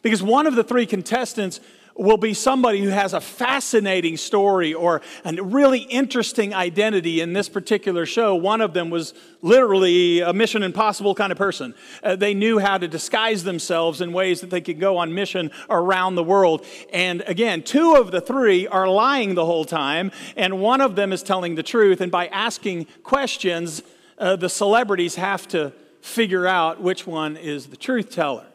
Because 0.01 0.23
one 0.23 0.47
of 0.47 0.55
the 0.55 0.63
three 0.63 0.85
contestants 0.85 1.59
will 1.99 2.17
be 2.17 2.33
somebody 2.33 2.81
who 2.81 2.89
has 2.89 3.13
a 3.13 3.21
fascinating 3.21 4.17
story 4.17 4.73
or 4.73 5.01
a 5.25 5.33
really 5.43 5.79
interesting 5.79 6.53
identity 6.53 7.21
in 7.21 7.33
this 7.33 7.49
particular 7.49 8.05
show. 8.05 8.35
One 8.35 8.61
of 8.61 8.73
them 8.73 8.89
was 8.89 9.13
literally 9.41 10.21
a 10.21 10.33
Mission 10.33 10.63
Impossible 10.63 11.13
kind 11.13 11.31
of 11.31 11.37
person. 11.37 11.75
Uh, 12.01 12.15
they 12.15 12.33
knew 12.33 12.59
how 12.59 12.77
to 12.77 12.87
disguise 12.87 13.43
themselves 13.43 14.01
in 14.01 14.13
ways 14.13 14.41
that 14.41 14.49
they 14.49 14.61
could 14.61 14.79
go 14.79 14.97
on 14.97 15.13
mission 15.13 15.51
around 15.69 16.15
the 16.15 16.23
world. 16.23 16.65
And 16.93 17.21
again, 17.27 17.63
two 17.63 17.95
of 17.95 18.11
the 18.11 18.21
three 18.21 18.67
are 18.67 18.87
lying 18.87 19.35
the 19.35 19.45
whole 19.45 19.65
time, 19.65 20.11
and 20.35 20.61
one 20.61 20.81
of 20.81 20.95
them 20.95 21.11
is 21.11 21.21
telling 21.21 21.55
the 21.55 21.63
truth. 21.63 22.01
And 22.01 22.11
by 22.11 22.27
asking 22.27 22.85
questions, 23.03 23.83
uh, 24.17 24.35
the 24.35 24.49
celebrities 24.49 25.15
have 25.15 25.47
to 25.49 25.73
figure 26.01 26.47
out 26.47 26.81
which 26.81 27.05
one 27.05 27.35
is 27.35 27.67
the 27.67 27.77
truth 27.77 28.09
teller. 28.09 28.45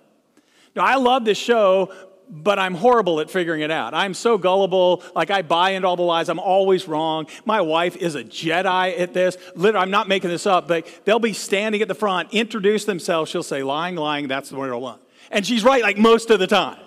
Now, 0.74 0.84
I 0.84 0.96
love 0.96 1.24
this 1.24 1.38
show, 1.38 1.92
but 2.30 2.58
I'm 2.58 2.74
horrible 2.74 3.20
at 3.20 3.30
figuring 3.30 3.60
it 3.60 3.70
out. 3.70 3.94
I'm 3.94 4.14
so 4.14 4.38
gullible, 4.38 5.02
like 5.14 5.30
I 5.30 5.42
buy 5.42 5.70
into 5.70 5.86
all 5.86 5.96
the 5.96 6.02
lies. 6.02 6.28
I'm 6.28 6.38
always 6.38 6.88
wrong. 6.88 7.26
My 7.44 7.60
wife 7.60 7.96
is 7.96 8.14
a 8.14 8.24
Jedi 8.24 8.98
at 8.98 9.14
this. 9.14 9.36
Literally, 9.54 9.82
I'm 9.82 9.90
not 9.90 10.08
making 10.08 10.30
this 10.30 10.46
up, 10.46 10.66
but 10.66 10.86
they'll 11.04 11.18
be 11.18 11.32
standing 11.32 11.82
at 11.82 11.88
the 11.88 11.94
front, 11.94 12.32
introduce 12.32 12.84
themselves. 12.84 13.30
She'll 13.30 13.42
say, 13.42 13.62
lying, 13.62 13.96
lying, 13.96 14.28
that's 14.28 14.50
the 14.50 14.56
winner 14.56 14.76
one. 14.76 14.98
And 15.30 15.46
she's 15.46 15.64
right 15.64 15.82
like 15.82 15.98
most 15.98 16.30
of 16.30 16.38
the 16.38 16.46
time. 16.46 16.78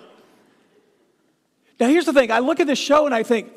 Now, 1.80 1.88
here's 1.88 2.06
the 2.06 2.12
thing 2.12 2.32
I 2.32 2.40
look 2.40 2.60
at 2.60 2.66
this 2.66 2.78
show 2.78 3.06
and 3.06 3.14
I 3.14 3.22
think, 3.22 3.52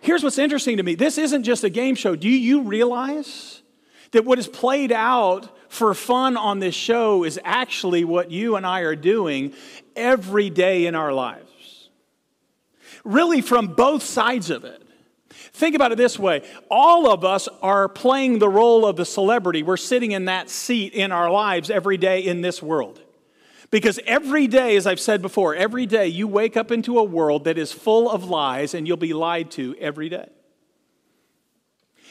here's 0.00 0.22
what's 0.22 0.38
interesting 0.38 0.78
to 0.78 0.82
me. 0.82 0.94
This 0.94 1.18
isn't 1.18 1.42
just 1.42 1.64
a 1.64 1.70
game 1.70 1.94
show. 1.94 2.16
Do 2.16 2.28
you 2.28 2.62
realize 2.62 3.62
that 4.12 4.24
what 4.24 4.38
is 4.38 4.48
played 4.48 4.92
out 4.92 5.54
for 5.68 5.92
fun 5.92 6.36
on 6.36 6.58
this 6.58 6.74
show 6.74 7.24
is 7.24 7.38
actually 7.44 8.04
what 8.04 8.30
you 8.30 8.56
and 8.56 8.64
I 8.64 8.80
are 8.80 8.96
doing 8.96 9.52
every 9.96 10.50
day 10.50 10.86
in 10.86 10.94
our 10.94 11.12
lives. 11.12 11.88
Really, 13.04 13.40
from 13.40 13.68
both 13.68 14.02
sides 14.02 14.50
of 14.50 14.64
it. 14.64 14.82
Think 15.52 15.74
about 15.74 15.92
it 15.92 15.96
this 15.96 16.18
way 16.18 16.42
all 16.70 17.10
of 17.10 17.24
us 17.24 17.48
are 17.62 17.88
playing 17.88 18.38
the 18.38 18.48
role 18.48 18.86
of 18.86 18.96
the 18.96 19.04
celebrity. 19.04 19.62
We're 19.62 19.76
sitting 19.76 20.12
in 20.12 20.26
that 20.26 20.50
seat 20.50 20.92
in 20.92 21.12
our 21.12 21.30
lives 21.30 21.70
every 21.70 21.96
day 21.96 22.20
in 22.20 22.42
this 22.42 22.62
world. 22.62 23.00
Because 23.70 23.98
every 24.06 24.46
day, 24.46 24.76
as 24.76 24.86
I've 24.86 25.00
said 25.00 25.22
before, 25.22 25.54
every 25.54 25.86
day 25.86 26.06
you 26.06 26.28
wake 26.28 26.56
up 26.56 26.70
into 26.70 26.98
a 26.98 27.04
world 27.04 27.44
that 27.44 27.58
is 27.58 27.72
full 27.72 28.08
of 28.10 28.24
lies 28.24 28.74
and 28.74 28.86
you'll 28.86 28.96
be 28.96 29.12
lied 29.12 29.50
to 29.52 29.74
every 29.80 30.08
day. 30.08 30.28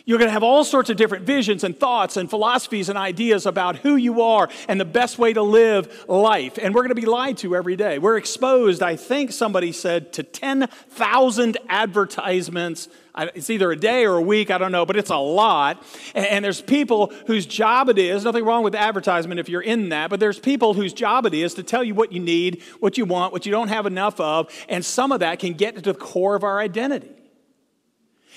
You're 0.07 0.19
going 0.19 0.27
to 0.27 0.33
have 0.33 0.43
all 0.43 0.63
sorts 0.63 0.91
of 0.91 0.97
different 0.97 1.25
visions 1.25 1.63
and 1.63 1.75
thoughts 1.77 2.15
and 2.15 2.29
philosophies 2.29 2.89
and 2.89 2.97
ideas 2.97 3.47
about 3.47 3.77
who 3.77 3.95
you 3.95 4.21
are 4.21 4.47
and 4.67 4.79
the 4.79 4.85
best 4.85 5.17
way 5.17 5.33
to 5.33 5.41
live 5.41 6.05
life. 6.07 6.59
And 6.61 6.75
we're 6.75 6.81
going 6.81 6.89
to 6.89 6.95
be 6.95 7.07
lied 7.07 7.37
to 7.39 7.55
every 7.55 7.75
day. 7.75 7.97
We're 7.97 8.17
exposed, 8.17 8.83
I 8.83 8.97
think 8.97 9.31
somebody 9.31 9.71
said, 9.71 10.13
to 10.13 10.21
10,000 10.21 11.57
advertisements. 11.67 12.87
It's 13.17 13.49
either 13.49 13.71
a 13.71 13.75
day 13.75 14.05
or 14.05 14.17
a 14.17 14.21
week, 14.21 14.51
I 14.51 14.59
don't 14.59 14.71
know, 14.71 14.85
but 14.85 14.95
it's 14.95 15.09
a 15.09 15.17
lot. 15.17 15.83
And 16.13 16.45
there's 16.45 16.61
people 16.61 17.11
whose 17.25 17.47
job 17.47 17.89
it 17.89 17.97
is, 17.97 18.25
nothing 18.25 18.45
wrong 18.45 18.63
with 18.63 18.75
advertisement 18.75 19.39
if 19.39 19.49
you're 19.49 19.61
in 19.61 19.89
that, 19.89 20.11
but 20.11 20.19
there's 20.19 20.37
people 20.37 20.75
whose 20.75 20.93
job 20.93 21.25
it 21.25 21.33
is 21.33 21.55
to 21.55 21.63
tell 21.63 21.83
you 21.83 21.95
what 21.95 22.11
you 22.11 22.19
need, 22.19 22.61
what 22.79 22.95
you 22.97 23.05
want, 23.05 23.33
what 23.33 23.47
you 23.47 23.51
don't 23.51 23.69
have 23.69 23.87
enough 23.87 24.19
of. 24.19 24.53
And 24.69 24.85
some 24.85 25.11
of 25.11 25.21
that 25.21 25.39
can 25.39 25.53
get 25.53 25.75
to 25.75 25.81
the 25.81 25.95
core 25.95 26.35
of 26.35 26.43
our 26.43 26.59
identity. 26.59 27.09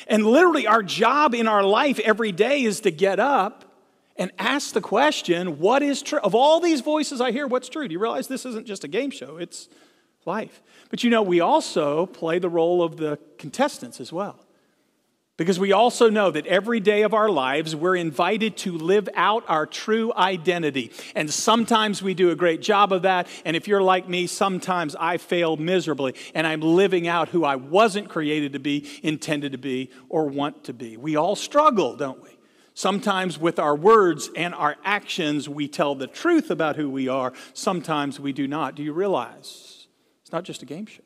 And 0.06 0.26
literally, 0.26 0.66
our 0.66 0.82
job 0.82 1.34
in 1.34 1.48
our 1.48 1.62
life 1.62 1.98
every 2.00 2.32
day 2.32 2.62
is 2.62 2.80
to 2.80 2.90
get 2.90 3.18
up 3.18 3.64
and 4.16 4.32
ask 4.38 4.74
the 4.74 4.80
question, 4.80 5.58
what 5.58 5.82
is 5.82 6.02
true? 6.02 6.18
Of 6.18 6.34
all 6.34 6.60
these 6.60 6.80
voices 6.80 7.20
I 7.20 7.30
hear, 7.30 7.46
what's 7.46 7.68
true? 7.68 7.86
Do 7.86 7.92
you 7.92 8.00
realize 8.00 8.26
this 8.26 8.44
isn't 8.46 8.66
just 8.66 8.84
a 8.84 8.88
game 8.88 9.10
show? 9.10 9.36
It's 9.36 9.68
life. 10.24 10.62
But 10.90 11.04
you 11.04 11.10
know, 11.10 11.22
we 11.22 11.40
also 11.40 12.06
play 12.06 12.38
the 12.38 12.48
role 12.48 12.82
of 12.82 12.96
the 12.96 13.18
contestants 13.38 14.00
as 14.00 14.12
well. 14.12 14.44
Because 15.38 15.60
we 15.60 15.70
also 15.70 16.10
know 16.10 16.32
that 16.32 16.48
every 16.48 16.80
day 16.80 17.02
of 17.02 17.14
our 17.14 17.30
lives, 17.30 17.74
we're 17.74 17.94
invited 17.94 18.56
to 18.58 18.76
live 18.76 19.08
out 19.14 19.44
our 19.46 19.66
true 19.66 20.12
identity. 20.16 20.90
And 21.14 21.32
sometimes 21.32 22.02
we 22.02 22.12
do 22.12 22.30
a 22.30 22.34
great 22.34 22.60
job 22.60 22.92
of 22.92 23.02
that. 23.02 23.28
And 23.44 23.54
if 23.54 23.68
you're 23.68 23.80
like 23.80 24.08
me, 24.08 24.26
sometimes 24.26 24.96
I 24.98 25.16
fail 25.16 25.56
miserably 25.56 26.16
and 26.34 26.44
I'm 26.44 26.60
living 26.60 27.06
out 27.06 27.28
who 27.28 27.44
I 27.44 27.54
wasn't 27.54 28.08
created 28.08 28.52
to 28.54 28.58
be, 28.58 28.88
intended 29.04 29.52
to 29.52 29.58
be, 29.58 29.92
or 30.08 30.26
want 30.26 30.64
to 30.64 30.72
be. 30.72 30.96
We 30.96 31.14
all 31.14 31.36
struggle, 31.36 31.94
don't 31.94 32.20
we? 32.20 32.36
Sometimes 32.74 33.38
with 33.38 33.60
our 33.60 33.76
words 33.76 34.30
and 34.34 34.52
our 34.56 34.74
actions, 34.84 35.48
we 35.48 35.68
tell 35.68 35.94
the 35.94 36.08
truth 36.08 36.50
about 36.50 36.74
who 36.74 36.90
we 36.90 37.06
are. 37.06 37.32
Sometimes 37.52 38.18
we 38.18 38.32
do 38.32 38.48
not. 38.48 38.74
Do 38.74 38.82
you 38.82 38.92
realize? 38.92 39.86
It's 40.22 40.32
not 40.32 40.42
just 40.42 40.62
a 40.62 40.66
game 40.66 40.86
show, 40.86 41.02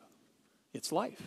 it's 0.72 0.90
life. 0.90 1.20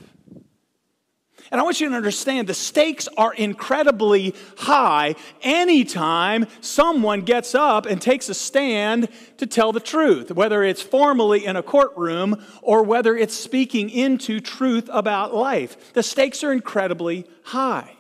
And 1.51 1.61
I 1.61 1.63
want 1.63 1.79
you 1.79 1.89
to 1.89 1.95
understand 1.95 2.47
the 2.47 2.53
stakes 2.53 3.07
are 3.17 3.33
incredibly 3.33 4.33
high 4.57 5.15
anytime 5.41 6.47
someone 6.59 7.21
gets 7.21 7.53
up 7.53 7.85
and 7.85 8.01
takes 8.01 8.29
a 8.29 8.33
stand 8.33 9.09
to 9.37 9.45
tell 9.45 9.71
the 9.71 9.79
truth, 9.79 10.31
whether 10.31 10.63
it's 10.63 10.81
formally 10.81 11.45
in 11.45 11.55
a 11.55 11.63
courtroom 11.63 12.43
or 12.61 12.83
whether 12.83 13.15
it's 13.15 13.35
speaking 13.35 13.89
into 13.89 14.39
truth 14.39 14.89
about 14.91 15.35
life. 15.35 15.93
The 15.93 16.03
stakes 16.03 16.43
are 16.43 16.51
incredibly 16.51 17.27
high. 17.43 17.91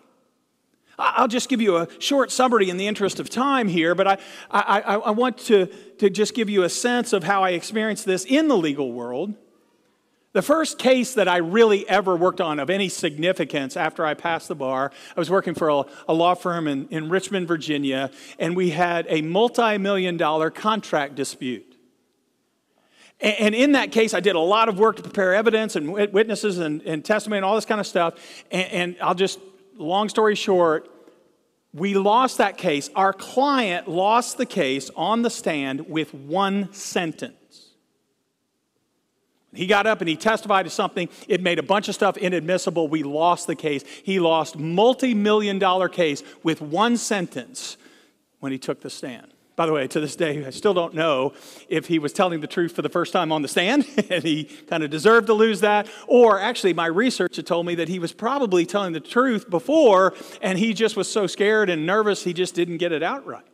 I'll 0.97 1.27
just 1.27 1.49
give 1.49 1.61
you 1.61 1.77
a 1.77 1.87
short 1.99 2.31
summary 2.31 2.69
in 2.69 2.77
the 2.77 2.87
interest 2.87 3.19
of 3.19 3.29
time 3.29 3.67
here, 3.67 3.95
but 3.95 4.07
I, 4.07 4.17
I, 4.49 4.79
I 4.79 5.11
want 5.11 5.37
to, 5.39 5.67
to 5.99 6.09
just 6.09 6.33
give 6.33 6.49
you 6.49 6.63
a 6.63 6.69
sense 6.69 7.13
of 7.13 7.23
how 7.23 7.43
I 7.43 7.51
experienced 7.51 8.05
this 8.05 8.25
in 8.25 8.47
the 8.47 8.57
legal 8.57 8.91
world. 8.91 9.35
The 10.35 10.41
first 10.41 10.77
case 10.77 11.13
that 11.13 11.29
I 11.29 11.37
really 11.37 11.87
ever 11.87 12.13
worked 12.13 12.41
on 12.41 12.59
of 12.59 12.69
any 12.69 12.89
significance 12.89 13.77
after 13.77 14.05
I 14.05 14.15
passed 14.15 14.49
the 14.49 14.55
bar, 14.55 14.91
I 15.15 15.17
was 15.17 15.29
working 15.29 15.53
for 15.53 15.69
a, 15.69 15.83
a 16.09 16.13
law 16.13 16.33
firm 16.33 16.67
in, 16.67 16.89
in 16.89 17.07
Richmond, 17.07 17.47
Virginia, 17.47 18.11
and 18.37 18.53
we 18.53 18.71
had 18.71 19.05
a 19.07 19.21
multi 19.21 19.77
million 19.77 20.17
dollar 20.17 20.49
contract 20.49 21.15
dispute. 21.15 21.77
And, 23.21 23.55
in 23.55 23.71
that 23.71 23.93
case, 23.93 24.13
I 24.13 24.19
did 24.19 24.35
a 24.35 24.39
lot 24.39 24.67
of 24.67 24.77
work 24.77 24.97
to 24.97 25.03
prepare 25.03 25.33
evidence 25.33 25.77
and 25.77 25.93
witnesses 25.93 26.59
and, 26.59 26.81
and 26.81 27.05
testimony 27.05 27.37
and 27.37 27.45
all 27.45 27.55
this 27.55 27.63
kind 27.63 27.79
of 27.79 27.87
stuff. 27.87 28.15
And, 28.51 28.71
and 28.71 28.95
I'll 29.01 29.15
just, 29.15 29.39
long 29.77 30.09
story 30.09 30.35
short, 30.35 30.91
we 31.73 31.93
lost 31.93 32.39
that 32.39 32.57
case. 32.57 32.89
Our 32.93 33.13
client 33.13 33.87
lost 33.87 34.37
the 34.37 34.45
case 34.45 34.91
on 34.97 35.21
the 35.21 35.29
stand 35.29 35.87
with 35.87 36.13
one 36.13 36.73
sentence. 36.73 37.64
He 39.55 39.67
got 39.67 39.87
up 39.87 40.01
and 40.01 40.09
he 40.09 40.15
testified 40.15 40.65
to 40.65 40.69
something. 40.69 41.09
It 41.27 41.41
made 41.41 41.59
a 41.59 41.63
bunch 41.63 41.87
of 41.87 41.95
stuff 41.95 42.17
inadmissible. 42.17 42.87
We 42.87 43.03
lost 43.03 43.47
the 43.47 43.55
case. 43.55 43.83
He 44.03 44.19
lost 44.19 44.57
multi-million 44.57 45.59
dollar 45.59 45.89
case 45.89 46.23
with 46.43 46.61
one 46.61 46.97
sentence 46.97 47.77
when 48.39 48.51
he 48.51 48.57
took 48.57 48.81
the 48.81 48.89
stand. 48.89 49.27
By 49.55 49.65
the 49.65 49.71
way, 49.71 49.87
to 49.87 49.99
this 50.01 50.17
day, 50.17 50.45
I 50.45 50.49
still 50.49 50.73
don't 50.73 50.93
know 50.93 51.33
if 51.69 51.85
he 51.87 51.97
was 51.97 52.11
telling 52.11 52.41
the 52.41 52.47
truth 52.47 52.73
for 52.73 52.81
the 52.81 52.89
first 52.89 53.13
time 53.13 53.31
on 53.31 53.41
the 53.41 53.47
stand 53.47 53.87
and 54.09 54.23
he 54.23 54.43
kind 54.43 54.83
of 54.83 54.89
deserved 54.89 55.27
to 55.27 55.33
lose 55.33 55.61
that, 55.61 55.87
or 56.07 56.39
actually, 56.39 56.73
my 56.73 56.87
research 56.87 57.37
had 57.37 57.47
told 57.47 57.65
me 57.65 57.75
that 57.75 57.87
he 57.87 57.97
was 57.97 58.11
probably 58.11 58.65
telling 58.65 58.91
the 58.91 58.99
truth 58.99 59.49
before 59.49 60.13
and 60.41 60.59
he 60.59 60.73
just 60.73 60.97
was 60.97 61.09
so 61.09 61.25
scared 61.25 61.69
and 61.69 61.85
nervous 61.85 62.23
he 62.23 62.33
just 62.33 62.53
didn't 62.53 62.77
get 62.77 62.91
it 62.91 63.01
out 63.01 63.25
right. 63.25 63.45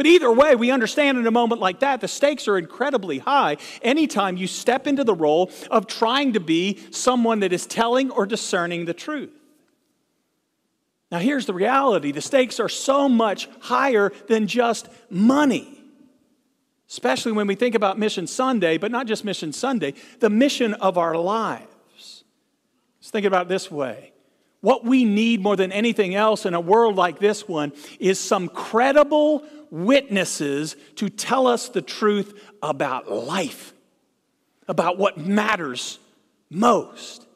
But 0.00 0.06
either 0.06 0.32
way, 0.32 0.56
we 0.56 0.70
understand 0.70 1.18
in 1.18 1.26
a 1.26 1.30
moment 1.30 1.60
like 1.60 1.80
that, 1.80 2.00
the 2.00 2.08
stakes 2.08 2.48
are 2.48 2.56
incredibly 2.56 3.18
high 3.18 3.58
anytime 3.82 4.38
you 4.38 4.46
step 4.46 4.86
into 4.86 5.04
the 5.04 5.12
role 5.12 5.50
of 5.70 5.86
trying 5.86 6.32
to 6.32 6.40
be 6.40 6.78
someone 6.90 7.40
that 7.40 7.52
is 7.52 7.66
telling 7.66 8.10
or 8.10 8.24
discerning 8.24 8.86
the 8.86 8.94
truth. 8.94 9.28
Now, 11.12 11.18
here's 11.18 11.44
the 11.44 11.52
reality 11.52 12.12
the 12.12 12.22
stakes 12.22 12.58
are 12.58 12.68
so 12.70 13.10
much 13.10 13.46
higher 13.60 14.10
than 14.26 14.46
just 14.46 14.88
money, 15.10 15.82
especially 16.88 17.32
when 17.32 17.46
we 17.46 17.54
think 17.54 17.74
about 17.74 17.98
Mission 17.98 18.26
Sunday, 18.26 18.78
but 18.78 18.90
not 18.90 19.06
just 19.06 19.22
Mission 19.22 19.52
Sunday, 19.52 19.92
the 20.20 20.30
mission 20.30 20.72
of 20.72 20.96
our 20.96 21.14
lives. 21.14 22.24
Let's 23.02 23.10
think 23.10 23.26
about 23.26 23.48
this 23.48 23.70
way 23.70 24.09
what 24.60 24.84
we 24.84 25.04
need 25.04 25.42
more 25.42 25.56
than 25.56 25.72
anything 25.72 26.14
else 26.14 26.44
in 26.44 26.54
a 26.54 26.60
world 26.60 26.96
like 26.96 27.18
this 27.18 27.48
one 27.48 27.72
is 27.98 28.18
some 28.20 28.48
credible 28.48 29.44
witnesses 29.70 30.76
to 30.96 31.08
tell 31.08 31.46
us 31.46 31.68
the 31.68 31.82
truth 31.82 32.38
about 32.62 33.10
life, 33.10 33.72
about 34.68 34.98
what 34.98 35.16
matters 35.16 35.98
most. 36.50 37.26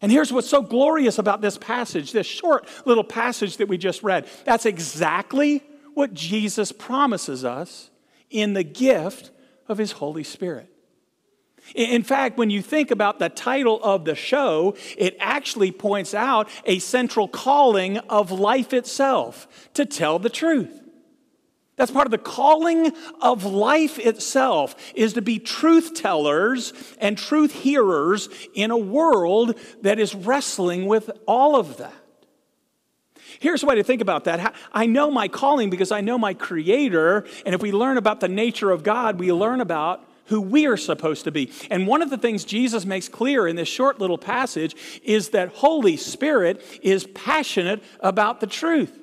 And 0.00 0.10
here's 0.12 0.32
what's 0.32 0.48
so 0.48 0.62
glorious 0.62 1.18
about 1.18 1.40
this 1.40 1.58
passage, 1.58 2.12
this 2.12 2.26
short 2.26 2.68
little 2.84 3.04
passage 3.04 3.56
that 3.58 3.68
we 3.68 3.78
just 3.78 4.02
read. 4.02 4.26
That's 4.44 4.66
exactly 4.66 5.62
what 5.94 6.12
Jesus 6.12 6.72
promises 6.72 7.44
us 7.44 7.90
in 8.30 8.52
the 8.52 8.64
gift 8.64 9.30
of 9.68 9.78
his 9.78 9.92
Holy 9.92 10.24
Spirit. 10.24 10.73
In 11.74 12.02
fact, 12.02 12.36
when 12.36 12.50
you 12.50 12.62
think 12.62 12.90
about 12.90 13.18
the 13.18 13.28
title 13.28 13.82
of 13.82 14.04
the 14.04 14.14
show, 14.14 14.76
it 14.96 15.16
actually 15.18 15.72
points 15.72 16.14
out 16.14 16.48
a 16.66 16.78
central 16.78 17.26
calling 17.26 17.98
of 17.98 18.30
life 18.30 18.72
itself 18.72 19.48
to 19.74 19.86
tell 19.86 20.18
the 20.18 20.28
truth. 20.28 20.82
That's 21.76 21.90
part 21.90 22.06
of 22.06 22.12
the 22.12 22.18
calling 22.18 22.92
of 23.20 23.44
life 23.44 23.98
itself 23.98 24.76
is 24.94 25.14
to 25.14 25.22
be 25.22 25.40
truth 25.40 25.94
tellers 25.94 26.72
and 26.98 27.18
truth 27.18 27.52
hearers 27.52 28.28
in 28.54 28.70
a 28.70 28.78
world 28.78 29.58
that 29.82 29.98
is 29.98 30.14
wrestling 30.14 30.86
with 30.86 31.10
all 31.26 31.56
of 31.56 31.78
that. 31.78 31.92
Here's 33.40 33.64
a 33.64 33.66
way 33.66 33.74
to 33.74 33.82
think 33.82 34.00
about 34.00 34.24
that. 34.24 34.54
I 34.72 34.86
know 34.86 35.10
my 35.10 35.26
calling 35.26 35.68
because 35.68 35.90
I 35.90 36.00
know 36.00 36.16
my 36.16 36.34
creator, 36.34 37.26
and 37.44 37.54
if 37.54 37.60
we 37.60 37.72
learn 37.72 37.98
about 37.98 38.20
the 38.20 38.28
nature 38.28 38.70
of 38.70 38.84
God, 38.84 39.18
we 39.18 39.32
learn 39.32 39.60
about 39.60 40.08
who 40.26 40.40
we 40.40 40.66
are 40.66 40.76
supposed 40.76 41.24
to 41.24 41.30
be. 41.30 41.50
And 41.70 41.86
one 41.86 42.02
of 42.02 42.10
the 42.10 42.18
things 42.18 42.44
Jesus 42.44 42.84
makes 42.84 43.08
clear 43.08 43.46
in 43.46 43.56
this 43.56 43.68
short 43.68 43.98
little 43.98 44.18
passage 44.18 44.74
is 45.02 45.30
that 45.30 45.48
Holy 45.50 45.96
Spirit 45.96 46.62
is 46.82 47.06
passionate 47.14 47.82
about 48.00 48.40
the 48.40 48.46
truth. 48.46 49.00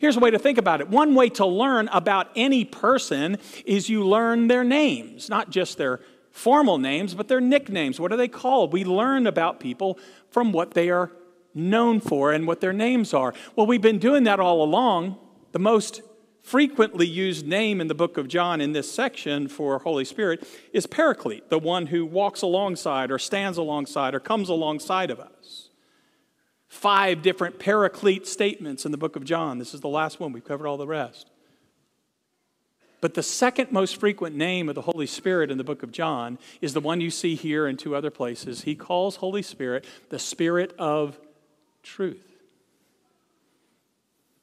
Here's 0.00 0.16
a 0.16 0.20
way 0.20 0.30
to 0.30 0.38
think 0.38 0.58
about 0.58 0.80
it. 0.80 0.88
One 0.88 1.14
way 1.14 1.28
to 1.30 1.46
learn 1.46 1.88
about 1.88 2.28
any 2.36 2.64
person 2.64 3.38
is 3.66 3.88
you 3.88 4.04
learn 4.06 4.48
their 4.48 4.64
names, 4.64 5.28
not 5.28 5.50
just 5.50 5.76
their 5.76 6.00
formal 6.30 6.78
names, 6.78 7.14
but 7.14 7.28
their 7.28 7.40
nicknames. 7.40 8.00
What 8.00 8.12
are 8.12 8.16
they 8.16 8.28
called? 8.28 8.72
We 8.72 8.84
learn 8.84 9.26
about 9.26 9.60
people 9.60 9.98
from 10.30 10.52
what 10.52 10.72
they 10.72 10.88
are 10.90 11.10
known 11.54 12.00
for 12.00 12.32
and 12.32 12.46
what 12.46 12.60
their 12.60 12.72
names 12.72 13.12
are. 13.12 13.34
Well, 13.54 13.66
we've 13.66 13.82
been 13.82 13.98
doing 13.98 14.24
that 14.24 14.40
all 14.40 14.62
along. 14.62 15.18
The 15.52 15.58
most 15.58 16.00
frequently 16.42 17.06
used 17.06 17.46
name 17.46 17.80
in 17.80 17.88
the 17.88 17.94
book 17.94 18.18
of 18.18 18.28
John 18.28 18.60
in 18.60 18.72
this 18.72 18.90
section 18.90 19.48
for 19.48 19.78
Holy 19.78 20.04
Spirit 20.04 20.46
is 20.72 20.86
Paraclete, 20.86 21.48
the 21.48 21.58
one 21.58 21.86
who 21.86 22.04
walks 22.04 22.42
alongside 22.42 23.10
or 23.10 23.18
stands 23.18 23.58
alongside 23.58 24.14
or 24.14 24.20
comes 24.20 24.48
alongside 24.48 25.10
of 25.10 25.20
us. 25.20 25.68
Five 26.68 27.22
different 27.22 27.58
Paraclete 27.58 28.26
statements 28.26 28.84
in 28.84 28.92
the 28.92 28.98
book 28.98 29.14
of 29.14 29.24
John. 29.24 29.58
This 29.58 29.74
is 29.74 29.80
the 29.80 29.88
last 29.88 30.18
one. 30.20 30.32
We've 30.32 30.44
covered 30.44 30.66
all 30.66 30.76
the 30.76 30.86
rest. 30.86 31.30
But 33.02 33.14
the 33.14 33.22
second 33.22 33.72
most 33.72 33.96
frequent 33.96 34.36
name 34.36 34.68
of 34.68 34.74
the 34.74 34.82
Holy 34.82 35.06
Spirit 35.06 35.50
in 35.50 35.58
the 35.58 35.64
book 35.64 35.82
of 35.82 35.90
John 35.90 36.38
is 36.60 36.72
the 36.72 36.80
one 36.80 37.00
you 37.00 37.10
see 37.10 37.34
here 37.34 37.66
in 37.66 37.76
two 37.76 37.96
other 37.96 38.10
places. 38.10 38.62
He 38.62 38.74
calls 38.74 39.16
Holy 39.16 39.42
Spirit 39.42 39.84
the 40.08 40.20
Spirit 40.20 40.72
of 40.78 41.18
truth. 41.82 42.31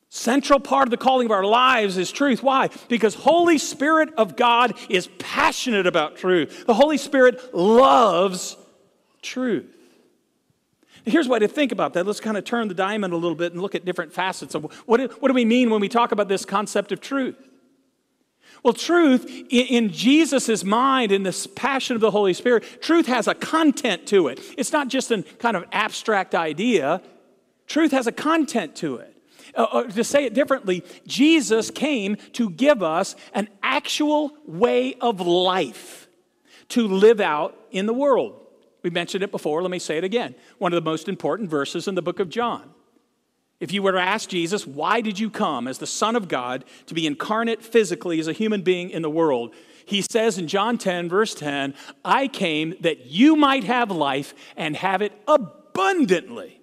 Central 0.10 0.60
part 0.60 0.88
of 0.88 0.92
the 0.92 0.98
calling 0.98 1.28
of 1.28 1.32
our 1.32 1.46
lives 1.46 1.98
is 1.98 2.12
truth. 2.12 2.42
Why? 2.42 2.70
Because 2.88 3.14
Holy 3.14 3.60
Spirit 3.60 4.10
of 4.18 4.36
God 4.36 4.74
is 4.90 5.08
passionate 5.20 5.86
about 5.86 6.18
truth. 6.18 6.66
The 6.66 6.74
Holy 6.74 6.98
Spirit 6.98 7.54
loves 7.54 8.58
truth. 9.22 9.76
Here's 11.06 11.28
a 11.28 11.30
way 11.30 11.40
to 11.40 11.48
think 11.48 11.72
about 11.72 11.94
that. 11.94 12.08
Let's 12.08 12.20
kind 12.20 12.38
of 12.38 12.44
turn 12.44 12.68
the 12.68 12.74
diamond 12.74 13.14
a 13.14 13.18
little 13.18 13.36
bit 13.36 13.54
and 13.54 13.62
look 13.62 13.76
at 13.76 13.86
different 13.86 14.12
facets 14.12 14.56
of 14.56 14.64
what 14.86 14.98
do, 14.98 15.08
what 15.20 15.30
do 15.30 15.34
we 15.34 15.46
mean 15.46 15.70
when 15.70 15.80
we 15.80 15.88
talk 15.88 16.12
about 16.12 16.28
this 16.28 16.44
concept 16.44 16.92
of 16.92 17.00
truth? 17.00 17.38
Well, 18.64 18.74
truth 18.74 19.26
in 19.50 19.92
Jesus' 19.92 20.64
mind, 20.64 21.12
in 21.12 21.24
this 21.24 21.48
passion 21.48 21.96
of 21.96 22.02
the 22.02 22.12
Holy 22.12 22.34
Spirit, 22.34 22.82
truth 22.82 23.06
has 23.06 23.28
a 23.28 23.36
content 23.36 24.08
to 24.08 24.28
it. 24.28 24.40
It's 24.58 24.74
not 24.74 24.90
just 24.90 25.12
a 25.12 25.24
kind 25.38 25.56
of 25.56 25.66
abstract 25.72 26.36
idea, 26.36 27.02
truth 27.68 27.92
has 27.92 28.08
a 28.08 28.12
content 28.12 28.76
to 28.78 28.98
it. 28.98 29.16
Uh, 29.56 29.64
uh, 29.64 29.84
to 29.84 30.04
say 30.04 30.26
it 30.26 30.34
differently, 30.34 30.84
Jesus 31.08 31.72
came 31.72 32.16
to 32.34 32.50
give 32.50 32.84
us 32.84 33.16
an 33.34 33.50
actual 33.64 34.32
way 34.46 34.96
of 34.96 35.22
life 35.22 36.08
to 36.70 36.88
live 36.88 37.20
out 37.20 37.58
in 37.72 37.86
the 37.86 37.94
world. 37.94 38.36
We 38.84 38.90
mentioned 38.90 39.24
it 39.24 39.32
before, 39.32 39.62
let 39.62 39.72
me 39.72 39.80
say 39.80 39.98
it 39.98 40.04
again. 40.04 40.36
One 40.58 40.74
of 40.74 40.84
the 40.84 40.90
most 40.90 41.10
important 41.10 41.50
verses 41.50 41.88
in 41.88 41.96
the 41.96 42.02
book 42.02 42.20
of 42.20 42.30
John. 42.30 42.70
If 43.60 43.74
you 43.74 43.84
were 43.84 43.92
to 43.92 44.00
ask 44.00 44.30
Jesus, 44.30 44.66
why 44.66 45.02
did 45.02 45.20
you 45.20 45.30
come 45.30 45.68
as 45.68 45.80
the 45.80 45.88
Son 45.88 46.16
of 46.16 46.30
God 46.30 46.64
to 46.86 46.94
be 46.94 47.06
incarnate 47.06 47.62
physically 47.62 48.20
as 48.20 48.28
a 48.28 48.34
human 48.34 48.62
being 48.62 48.90
in 48.90 49.02
the 49.02 49.10
world? 49.10 49.54
He 49.86 50.02
says 50.02 50.38
in 50.38 50.48
John 50.48 50.78
10, 50.78 51.10
verse 51.10 51.34
10, 51.34 51.74
I 52.06 52.28
came 52.28 52.76
that 52.82 53.08
you 53.08 53.36
might 53.36 53.66
have 53.66 53.92
life 53.92 54.34
and 54.56 54.78
have 54.78 55.02
it 55.02 55.12
abundantly. 55.28 56.59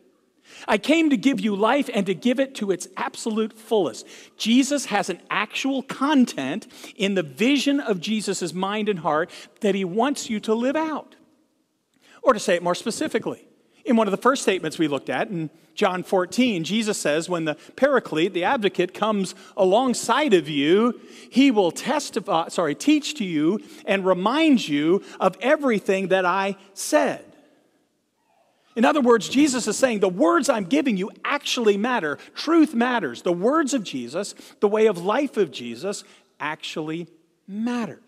I 0.67 0.79
came 0.79 1.11
to 1.11 1.17
give 1.17 1.41
you 1.41 1.55
life 1.55 1.91
and 1.93 2.07
to 2.07 2.15
give 2.15 2.41
it 2.41 2.55
to 2.57 2.71
its 2.71 2.89
absolute 2.97 3.53
fullest. 3.53 4.07
Jesus 4.37 4.87
has 4.87 5.11
an 5.11 5.21
actual 5.31 5.83
content 5.83 6.67
in 6.97 7.15
the 7.15 7.23
vision 7.23 7.81
of 7.81 8.01
Jesus' 8.01 8.53
mind 8.53 8.89
and 8.89 9.01
heart 9.01 9.31
that 9.61 9.75
he 9.75 9.85
wants 9.85 10.31
you 10.31 10.41
to 10.41 10.55
live 10.55 10.77
out. 10.77 11.15
Or 12.23 12.33
to 12.33 12.41
say 12.41 12.55
it 12.55 12.63
more 12.63 12.75
specifically, 12.75 13.47
in 13.85 13.97
one 13.97 14.09
of 14.09 14.11
the 14.11 14.17
first 14.17 14.43
statements 14.43 14.79
we 14.79 14.89
looked 14.89 15.11
at 15.11 15.29
in 15.29 15.51
John 15.77 16.03
14, 16.03 16.65
Jesus 16.65 16.99
says, 16.99 17.29
When 17.29 17.45
the 17.45 17.55
paraclete, 17.77 18.33
the 18.33 18.45
advocate, 18.45 18.95
comes 18.95 19.35
alongside 19.57 20.33
of 20.33 20.49
you, 20.49 20.99
he 21.31 21.51
will 21.51 21.71
testify, 21.71 22.49
sorry, 22.49 22.75
teach 22.75 23.15
to 23.17 23.25
you 23.25 23.61
and 23.85 24.05
remind 24.05 24.67
you 24.67 25.05
of 25.21 25.37
everything 25.41 26.09
that 26.09 26.25
I 26.25 26.57
said. 26.73 27.26
In 28.77 28.85
other 28.85 29.01
words, 29.01 29.29
Jesus 29.29 29.67
is 29.67 29.77
saying 29.77 30.01
the 30.01 30.09
words 30.09 30.49
I'm 30.49 30.67
giving 30.67 30.97
you 30.99 31.11
actually 31.25 31.79
matter. 31.79 32.19
Truth 32.35 32.75
matters. 32.75 33.23
The 33.23 33.33
words 33.33 33.75
of 33.75 33.83
Jesus, 33.83 34.35
the 34.61 34.69
way 34.69 34.87
of 34.87 34.99
life 34.99 35.39
of 35.39 35.51
Jesus, 35.51 36.05
actually 36.39 37.09
matters. 37.49 38.03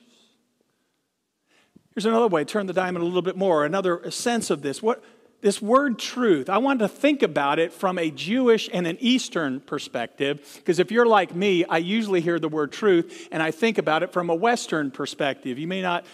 Here's 1.95 2.07
another 2.07 2.29
way, 2.29 2.45
turn 2.45 2.67
the 2.67 2.73
diamond 2.73 3.03
a 3.03 3.07
little 3.07 3.23
bit 3.23 3.37
more, 3.37 3.65
another 3.65 4.11
sense 4.11 4.51
of 4.51 4.63
this. 4.63 4.81
What 4.81 5.03
this 5.41 5.63
word 5.63 5.99
truth, 5.99 6.49
I 6.49 6.59
want 6.59 6.81
to 6.81 6.89
think 6.89 7.23
about 7.23 7.59
it 7.59 7.73
from 7.73 7.99
a 7.99 8.11
Jewish 8.11 8.69
and 8.73 8.87
an 8.87 8.99
Eastern 9.01 9.61
perspective, 9.61 10.41
because 10.57 10.81
if 10.81 10.91
you're 10.91 11.07
like 11.07 11.35
me, 11.35 11.65
I 11.65 11.79
usually 11.79 12.21
hear 12.21 12.39
the 12.39 12.49
word 12.49 12.73
truth 12.73 13.29
and 13.31 13.43
I 13.43 13.53
think 13.53 13.79
about 13.79 14.03
it 14.03 14.13
from 14.13 14.31
a 14.31 14.35
Western 14.35 14.91
perspective. 14.91 15.59
You 15.59 15.69
may 15.69 15.81
not 15.81 16.05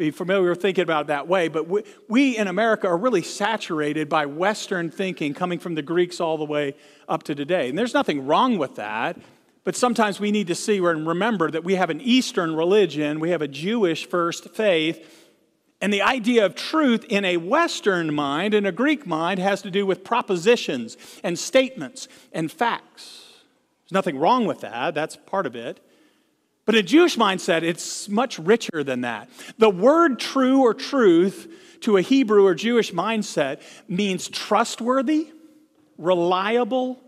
be 0.00 0.10
familiar 0.10 0.48
with 0.48 0.62
thinking 0.62 0.80
about 0.82 1.02
it 1.02 1.06
that 1.08 1.28
way, 1.28 1.48
but 1.48 1.68
we, 1.68 1.82
we 2.08 2.38
in 2.38 2.48
America 2.48 2.88
are 2.88 2.96
really 2.96 3.20
saturated 3.20 4.08
by 4.08 4.24
Western 4.24 4.90
thinking 4.90 5.34
coming 5.34 5.58
from 5.58 5.74
the 5.74 5.82
Greeks 5.82 6.20
all 6.20 6.38
the 6.38 6.44
way 6.44 6.74
up 7.06 7.22
to 7.24 7.34
today. 7.34 7.68
And 7.68 7.78
there's 7.78 7.92
nothing 7.92 8.26
wrong 8.26 8.56
with 8.56 8.76
that, 8.76 9.18
but 9.62 9.76
sometimes 9.76 10.18
we 10.18 10.32
need 10.32 10.46
to 10.46 10.54
see 10.54 10.78
and 10.78 11.06
remember 11.06 11.50
that 11.50 11.64
we 11.64 11.74
have 11.74 11.90
an 11.90 12.00
Eastern 12.00 12.56
religion, 12.56 13.20
we 13.20 13.28
have 13.28 13.42
a 13.42 13.48
Jewish 13.48 14.08
first 14.08 14.48
faith. 14.48 15.28
And 15.82 15.92
the 15.92 16.02
idea 16.02 16.46
of 16.46 16.54
truth 16.54 17.04
in 17.10 17.26
a 17.26 17.36
Western 17.36 18.14
mind, 18.14 18.54
in 18.54 18.64
a 18.64 18.72
Greek 18.72 19.06
mind, 19.06 19.38
has 19.38 19.60
to 19.62 19.70
do 19.70 19.84
with 19.84 20.02
propositions 20.02 20.96
and 21.22 21.38
statements 21.38 22.08
and 22.32 22.50
facts. 22.50 23.34
There's 23.82 23.92
nothing 23.92 24.18
wrong 24.18 24.46
with 24.46 24.60
that, 24.62 24.94
that's 24.94 25.16
part 25.16 25.44
of 25.44 25.54
it. 25.54 25.78
But 26.70 26.78
a 26.78 26.84
Jewish 26.84 27.16
mindset, 27.16 27.64
it's 27.64 28.08
much 28.08 28.38
richer 28.38 28.84
than 28.84 29.00
that. 29.00 29.28
The 29.58 29.68
word 29.68 30.20
true 30.20 30.60
or 30.60 30.72
truth 30.72 31.52
to 31.80 31.96
a 31.96 32.00
Hebrew 32.00 32.46
or 32.46 32.54
Jewish 32.54 32.92
mindset 32.92 33.60
means 33.88 34.28
trustworthy, 34.28 35.32
reliable, 35.98 37.00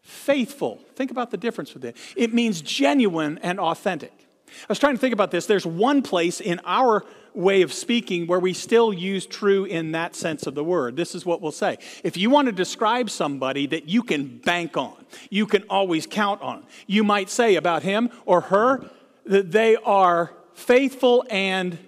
faithful. 0.00 0.80
Think 0.96 1.10
about 1.10 1.30
the 1.30 1.36
difference 1.36 1.74
with 1.74 1.84
it. 1.84 1.98
It 2.16 2.32
means 2.32 2.62
genuine 2.62 3.38
and 3.42 3.60
authentic. 3.60 4.26
I 4.48 4.66
was 4.70 4.78
trying 4.78 4.94
to 4.94 5.00
think 5.00 5.12
about 5.12 5.30
this. 5.30 5.44
There's 5.44 5.66
one 5.66 6.00
place 6.00 6.40
in 6.40 6.62
our 6.64 7.04
way 7.34 7.62
of 7.62 7.74
speaking 7.74 8.26
where 8.26 8.40
we 8.40 8.54
still 8.54 8.90
use 8.90 9.26
true 9.26 9.64
in 9.64 9.92
that 9.92 10.14
sense 10.14 10.46
of 10.46 10.54
the 10.54 10.64
word. 10.64 10.96
This 10.96 11.14
is 11.14 11.26
what 11.26 11.42
we'll 11.42 11.52
say. 11.52 11.78
If 12.02 12.16
you 12.16 12.30
want 12.30 12.46
to 12.46 12.52
describe 12.52 13.10
somebody 13.10 13.66
that 13.66 13.86
you 13.86 14.02
can 14.02 14.38
bank 14.38 14.78
on, 14.78 14.94
you 15.28 15.46
can 15.46 15.64
always 15.64 16.06
count 16.06 16.40
on, 16.40 16.64
you 16.86 17.04
might 17.04 17.28
say 17.28 17.56
about 17.56 17.82
him 17.82 18.08
or 18.24 18.40
her 18.42 18.88
that 19.26 19.52
they 19.52 19.76
are 19.76 20.32
faithful 20.54 21.24
and 21.30 21.78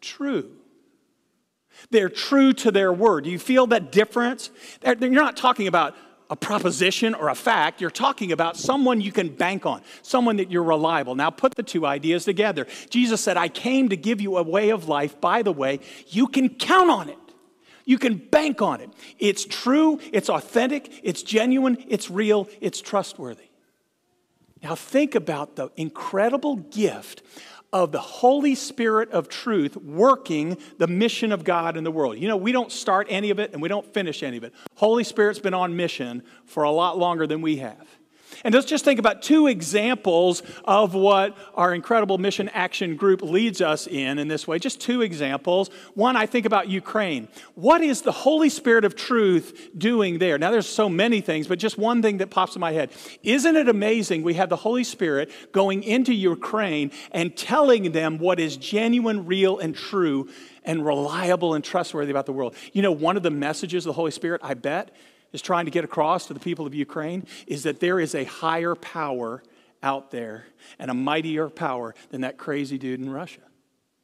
true. 0.00 0.50
They're 1.90 2.08
true 2.08 2.52
to 2.54 2.70
their 2.70 2.92
word. 2.92 3.24
Do 3.24 3.30
you 3.30 3.38
feel 3.38 3.66
that 3.68 3.92
difference? 3.92 4.50
You're 4.84 5.10
not 5.10 5.36
talking 5.36 5.66
about 5.66 5.96
a 6.30 6.36
proposition 6.36 7.14
or 7.14 7.28
a 7.28 7.34
fact. 7.34 7.80
You're 7.80 7.90
talking 7.90 8.32
about 8.32 8.56
someone 8.56 9.00
you 9.00 9.12
can 9.12 9.28
bank 9.28 9.66
on, 9.66 9.82
someone 10.00 10.36
that 10.36 10.50
you're 10.50 10.62
reliable. 10.62 11.14
Now 11.14 11.28
put 11.28 11.54
the 11.56 11.62
two 11.62 11.84
ideas 11.84 12.24
together. 12.24 12.66
Jesus 12.88 13.20
said, 13.20 13.36
I 13.36 13.48
came 13.48 13.90
to 13.90 13.96
give 13.96 14.20
you 14.20 14.38
a 14.38 14.42
way 14.42 14.70
of 14.70 14.88
life. 14.88 15.20
By 15.20 15.42
the 15.42 15.52
way, 15.52 15.80
you 16.08 16.28
can 16.28 16.48
count 16.48 16.90
on 16.90 17.08
it. 17.10 17.18
You 17.84 17.98
can 17.98 18.16
bank 18.16 18.62
on 18.62 18.80
it. 18.80 18.90
It's 19.18 19.44
true, 19.44 19.98
it's 20.12 20.30
authentic, 20.30 21.00
it's 21.02 21.22
genuine, 21.22 21.84
it's 21.88 22.08
real, 22.10 22.48
it's 22.60 22.80
trustworthy. 22.80 23.50
Now, 24.62 24.74
think 24.74 25.14
about 25.14 25.56
the 25.56 25.70
incredible 25.76 26.56
gift 26.56 27.22
of 27.72 27.90
the 27.90 28.00
Holy 28.00 28.54
Spirit 28.54 29.10
of 29.10 29.28
truth 29.28 29.76
working 29.76 30.58
the 30.78 30.86
mission 30.86 31.32
of 31.32 31.42
God 31.42 31.76
in 31.76 31.84
the 31.84 31.90
world. 31.90 32.18
You 32.18 32.28
know, 32.28 32.36
we 32.36 32.52
don't 32.52 32.70
start 32.70 33.06
any 33.10 33.30
of 33.30 33.38
it 33.38 33.52
and 33.52 33.62
we 33.62 33.68
don't 33.68 33.86
finish 33.94 34.22
any 34.22 34.36
of 34.36 34.44
it. 34.44 34.52
Holy 34.74 35.04
Spirit's 35.04 35.38
been 35.38 35.54
on 35.54 35.74
mission 35.74 36.22
for 36.44 36.64
a 36.64 36.70
lot 36.70 36.98
longer 36.98 37.26
than 37.26 37.40
we 37.40 37.56
have. 37.56 37.88
And 38.44 38.54
let's 38.54 38.66
just 38.66 38.84
think 38.84 38.98
about 38.98 39.22
two 39.22 39.46
examples 39.46 40.42
of 40.64 40.94
what 40.94 41.36
our 41.54 41.74
incredible 41.74 42.18
mission 42.18 42.48
action 42.50 42.96
group 42.96 43.22
leads 43.22 43.60
us 43.60 43.86
in 43.86 44.18
in 44.18 44.28
this 44.28 44.46
way. 44.46 44.58
Just 44.58 44.80
two 44.80 45.02
examples. 45.02 45.70
One, 45.94 46.16
I 46.16 46.26
think 46.26 46.46
about 46.46 46.68
Ukraine. 46.68 47.28
What 47.54 47.80
is 47.82 48.02
the 48.02 48.12
Holy 48.12 48.48
Spirit 48.48 48.84
of 48.84 48.96
truth 48.96 49.70
doing 49.76 50.18
there? 50.18 50.38
Now, 50.38 50.50
there's 50.50 50.68
so 50.68 50.88
many 50.88 51.20
things, 51.20 51.46
but 51.46 51.58
just 51.58 51.78
one 51.78 52.02
thing 52.02 52.18
that 52.18 52.30
pops 52.30 52.56
in 52.56 52.60
my 52.60 52.72
head. 52.72 52.90
Isn't 53.22 53.56
it 53.56 53.68
amazing 53.68 54.22
we 54.22 54.34
have 54.34 54.48
the 54.48 54.56
Holy 54.56 54.84
Spirit 54.84 55.30
going 55.52 55.82
into 55.82 56.12
Ukraine 56.12 56.90
and 57.10 57.36
telling 57.36 57.92
them 57.92 58.18
what 58.18 58.40
is 58.40 58.56
genuine, 58.56 59.26
real, 59.26 59.58
and 59.58 59.74
true 59.74 60.28
and 60.64 60.86
reliable 60.86 61.54
and 61.54 61.64
trustworthy 61.64 62.10
about 62.10 62.26
the 62.26 62.32
world? 62.32 62.54
You 62.72 62.82
know, 62.82 62.92
one 62.92 63.16
of 63.16 63.22
the 63.22 63.30
messages 63.30 63.84
of 63.84 63.90
the 63.90 63.94
Holy 63.94 64.10
Spirit, 64.10 64.40
I 64.44 64.54
bet, 64.54 64.94
is 65.32 65.42
trying 65.42 65.64
to 65.64 65.70
get 65.70 65.84
across 65.84 66.26
to 66.26 66.34
the 66.34 66.40
people 66.40 66.66
of 66.66 66.74
Ukraine 66.74 67.26
is 67.46 67.62
that 67.64 67.80
there 67.80 67.98
is 67.98 68.14
a 68.14 68.24
higher 68.24 68.74
power 68.74 69.42
out 69.82 70.10
there 70.10 70.46
and 70.78 70.90
a 70.90 70.94
mightier 70.94 71.48
power 71.48 71.94
than 72.10 72.20
that 72.22 72.38
crazy 72.38 72.78
dude 72.78 73.00
in 73.00 73.10
Russia. 73.10 73.40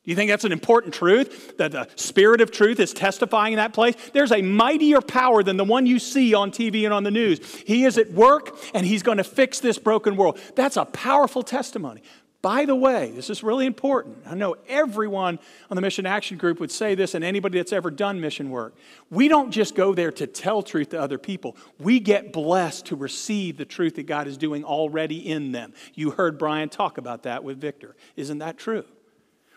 Do 0.04 0.10
you 0.12 0.16
think 0.16 0.30
that's 0.30 0.44
an 0.44 0.52
important 0.52 0.94
truth? 0.94 1.58
That 1.58 1.72
the 1.72 1.86
Spirit 1.96 2.40
of 2.40 2.50
truth 2.50 2.80
is 2.80 2.94
testifying 2.94 3.52
in 3.52 3.56
that 3.58 3.74
place? 3.74 3.94
There's 4.14 4.32
a 4.32 4.40
mightier 4.40 5.02
power 5.02 5.42
than 5.42 5.58
the 5.58 5.64
one 5.64 5.86
you 5.86 5.98
see 5.98 6.32
on 6.32 6.50
TV 6.50 6.84
and 6.84 6.94
on 6.94 7.04
the 7.04 7.10
news. 7.10 7.44
He 7.66 7.84
is 7.84 7.98
at 7.98 8.10
work 8.12 8.56
and 8.72 8.86
he's 8.86 9.02
going 9.02 9.18
to 9.18 9.24
fix 9.24 9.60
this 9.60 9.78
broken 9.78 10.16
world. 10.16 10.40
That's 10.56 10.78
a 10.78 10.86
powerful 10.86 11.42
testimony. 11.42 12.02
By 12.40 12.66
the 12.66 12.76
way, 12.76 13.10
this 13.10 13.30
is 13.30 13.42
really 13.42 13.66
important. 13.66 14.18
I 14.24 14.36
know 14.36 14.56
everyone 14.68 15.40
on 15.70 15.74
the 15.74 15.80
Mission 15.80 16.06
Action 16.06 16.38
Group 16.38 16.60
would 16.60 16.70
say 16.70 16.94
this, 16.94 17.14
and 17.14 17.24
anybody 17.24 17.58
that's 17.58 17.72
ever 17.72 17.90
done 17.90 18.20
mission 18.20 18.50
work. 18.50 18.76
We 19.10 19.26
don't 19.26 19.50
just 19.50 19.74
go 19.74 19.92
there 19.92 20.12
to 20.12 20.26
tell 20.28 20.62
truth 20.62 20.90
to 20.90 21.00
other 21.00 21.18
people, 21.18 21.56
we 21.80 21.98
get 21.98 22.32
blessed 22.32 22.86
to 22.86 22.96
receive 22.96 23.56
the 23.56 23.64
truth 23.64 23.96
that 23.96 24.06
God 24.06 24.28
is 24.28 24.36
doing 24.36 24.62
already 24.62 25.18
in 25.18 25.50
them. 25.50 25.74
You 25.94 26.12
heard 26.12 26.38
Brian 26.38 26.68
talk 26.68 26.96
about 26.96 27.24
that 27.24 27.42
with 27.42 27.60
Victor. 27.60 27.96
Isn't 28.14 28.38
that 28.38 28.56
true? 28.56 28.84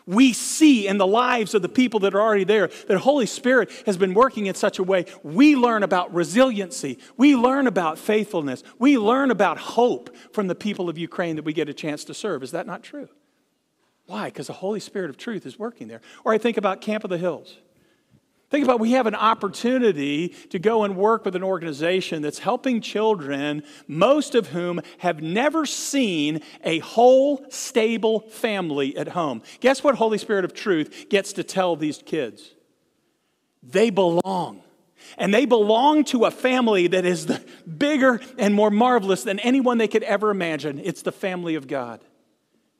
We 0.05 0.33
see 0.33 0.87
in 0.87 0.97
the 0.97 1.07
lives 1.07 1.53
of 1.53 1.61
the 1.61 1.69
people 1.69 1.99
that 2.01 2.13
are 2.13 2.21
already 2.21 2.43
there 2.43 2.69
that 2.87 2.97
Holy 2.99 3.25
Spirit 3.25 3.71
has 3.85 3.97
been 3.97 4.13
working 4.13 4.47
in 4.47 4.55
such 4.55 4.79
a 4.79 4.83
way. 4.83 5.05
We 5.23 5.55
learn 5.55 5.83
about 5.83 6.13
resiliency. 6.13 6.97
We 7.17 7.35
learn 7.35 7.67
about 7.67 7.97
faithfulness. 7.97 8.63
We 8.79 8.97
learn 8.97 9.31
about 9.31 9.57
hope 9.57 10.15
from 10.33 10.47
the 10.47 10.55
people 10.55 10.89
of 10.89 10.97
Ukraine 10.97 11.35
that 11.35 11.45
we 11.45 11.53
get 11.53 11.69
a 11.69 11.73
chance 11.73 12.03
to 12.05 12.13
serve. 12.13 12.43
Is 12.43 12.51
that 12.51 12.67
not 12.67 12.83
true? 12.83 13.09
Why? 14.05 14.25
Because 14.25 14.47
the 14.47 14.53
Holy 14.53 14.79
Spirit 14.79 15.09
of 15.09 15.17
truth 15.17 15.45
is 15.45 15.57
working 15.57 15.87
there. 15.87 16.01
Or 16.25 16.33
I 16.33 16.37
think 16.37 16.57
about 16.57 16.81
Camp 16.81 17.03
of 17.03 17.09
the 17.09 17.17
Hills. 17.17 17.57
Think 18.51 18.65
about 18.65 18.81
we 18.81 18.91
have 18.91 19.07
an 19.07 19.15
opportunity 19.15 20.35
to 20.49 20.59
go 20.59 20.83
and 20.83 20.97
work 20.97 21.23
with 21.23 21.37
an 21.37 21.43
organization 21.43 22.21
that's 22.21 22.39
helping 22.39 22.81
children, 22.81 23.63
most 23.87 24.35
of 24.35 24.47
whom 24.47 24.81
have 24.97 25.21
never 25.21 25.65
seen 25.65 26.41
a 26.65 26.79
whole, 26.79 27.45
stable 27.49 28.19
family 28.19 28.97
at 28.97 29.07
home. 29.07 29.41
Guess 29.61 29.85
what 29.85 29.95
Holy 29.95 30.17
Spirit 30.17 30.43
of 30.43 30.53
Truth 30.53 31.05
gets 31.09 31.31
to 31.33 31.45
tell 31.45 31.77
these 31.77 32.03
kids? 32.05 32.51
They 33.63 33.89
belong. 33.89 34.61
And 35.17 35.33
they 35.33 35.45
belong 35.45 36.03
to 36.05 36.25
a 36.25 36.31
family 36.31 36.87
that 36.87 37.05
is 37.05 37.25
bigger 37.77 38.19
and 38.37 38.53
more 38.53 38.69
marvelous 38.69 39.23
than 39.23 39.39
anyone 39.39 39.77
they 39.77 39.87
could 39.87 40.03
ever 40.03 40.29
imagine. 40.29 40.81
It's 40.83 41.03
the 41.03 41.13
family 41.13 41.55
of 41.55 41.67
God. 41.67 42.01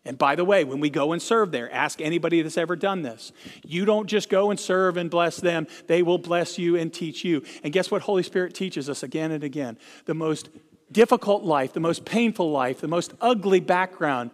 And 0.04 0.18
by 0.18 0.36
the 0.36 0.44
way, 0.44 0.64
when 0.64 0.80
we 0.80 0.90
go 0.90 1.12
and 1.12 1.22
serve 1.22 1.52
there, 1.52 1.72
ask 1.72 2.02
anybody 2.02 2.42
that's 2.42 2.58
ever 2.58 2.76
done 2.76 3.04
this. 3.04 3.32
You 3.64 3.86
don't 3.86 4.08
just 4.08 4.30
go 4.30 4.50
and 4.50 4.60
serve 4.60 4.98
and 4.98 5.12
bless 5.12 5.38
them, 5.38 5.68
they 5.88 6.02
will 6.02 6.18
bless 6.18 6.58
you 6.58 6.76
and 6.76 6.92
teach 6.92 7.24
you. 7.24 7.44
And 7.64 7.72
guess 7.72 7.92
what 7.92 8.02
Holy 8.02 8.24
Spirit 8.24 8.56
teaches 8.56 8.90
us 8.90 9.04
again 9.04 9.32
and 9.32 9.44
again? 9.44 9.78
The 10.06 10.16
most 10.16 10.50
difficult 10.92 11.44
life, 11.44 11.74
the 11.74 11.80
most 11.80 12.04
painful 12.04 12.52
life, 12.52 12.82
the 12.82 12.88
most 12.88 13.14
ugly 13.22 13.60
background 13.60 14.32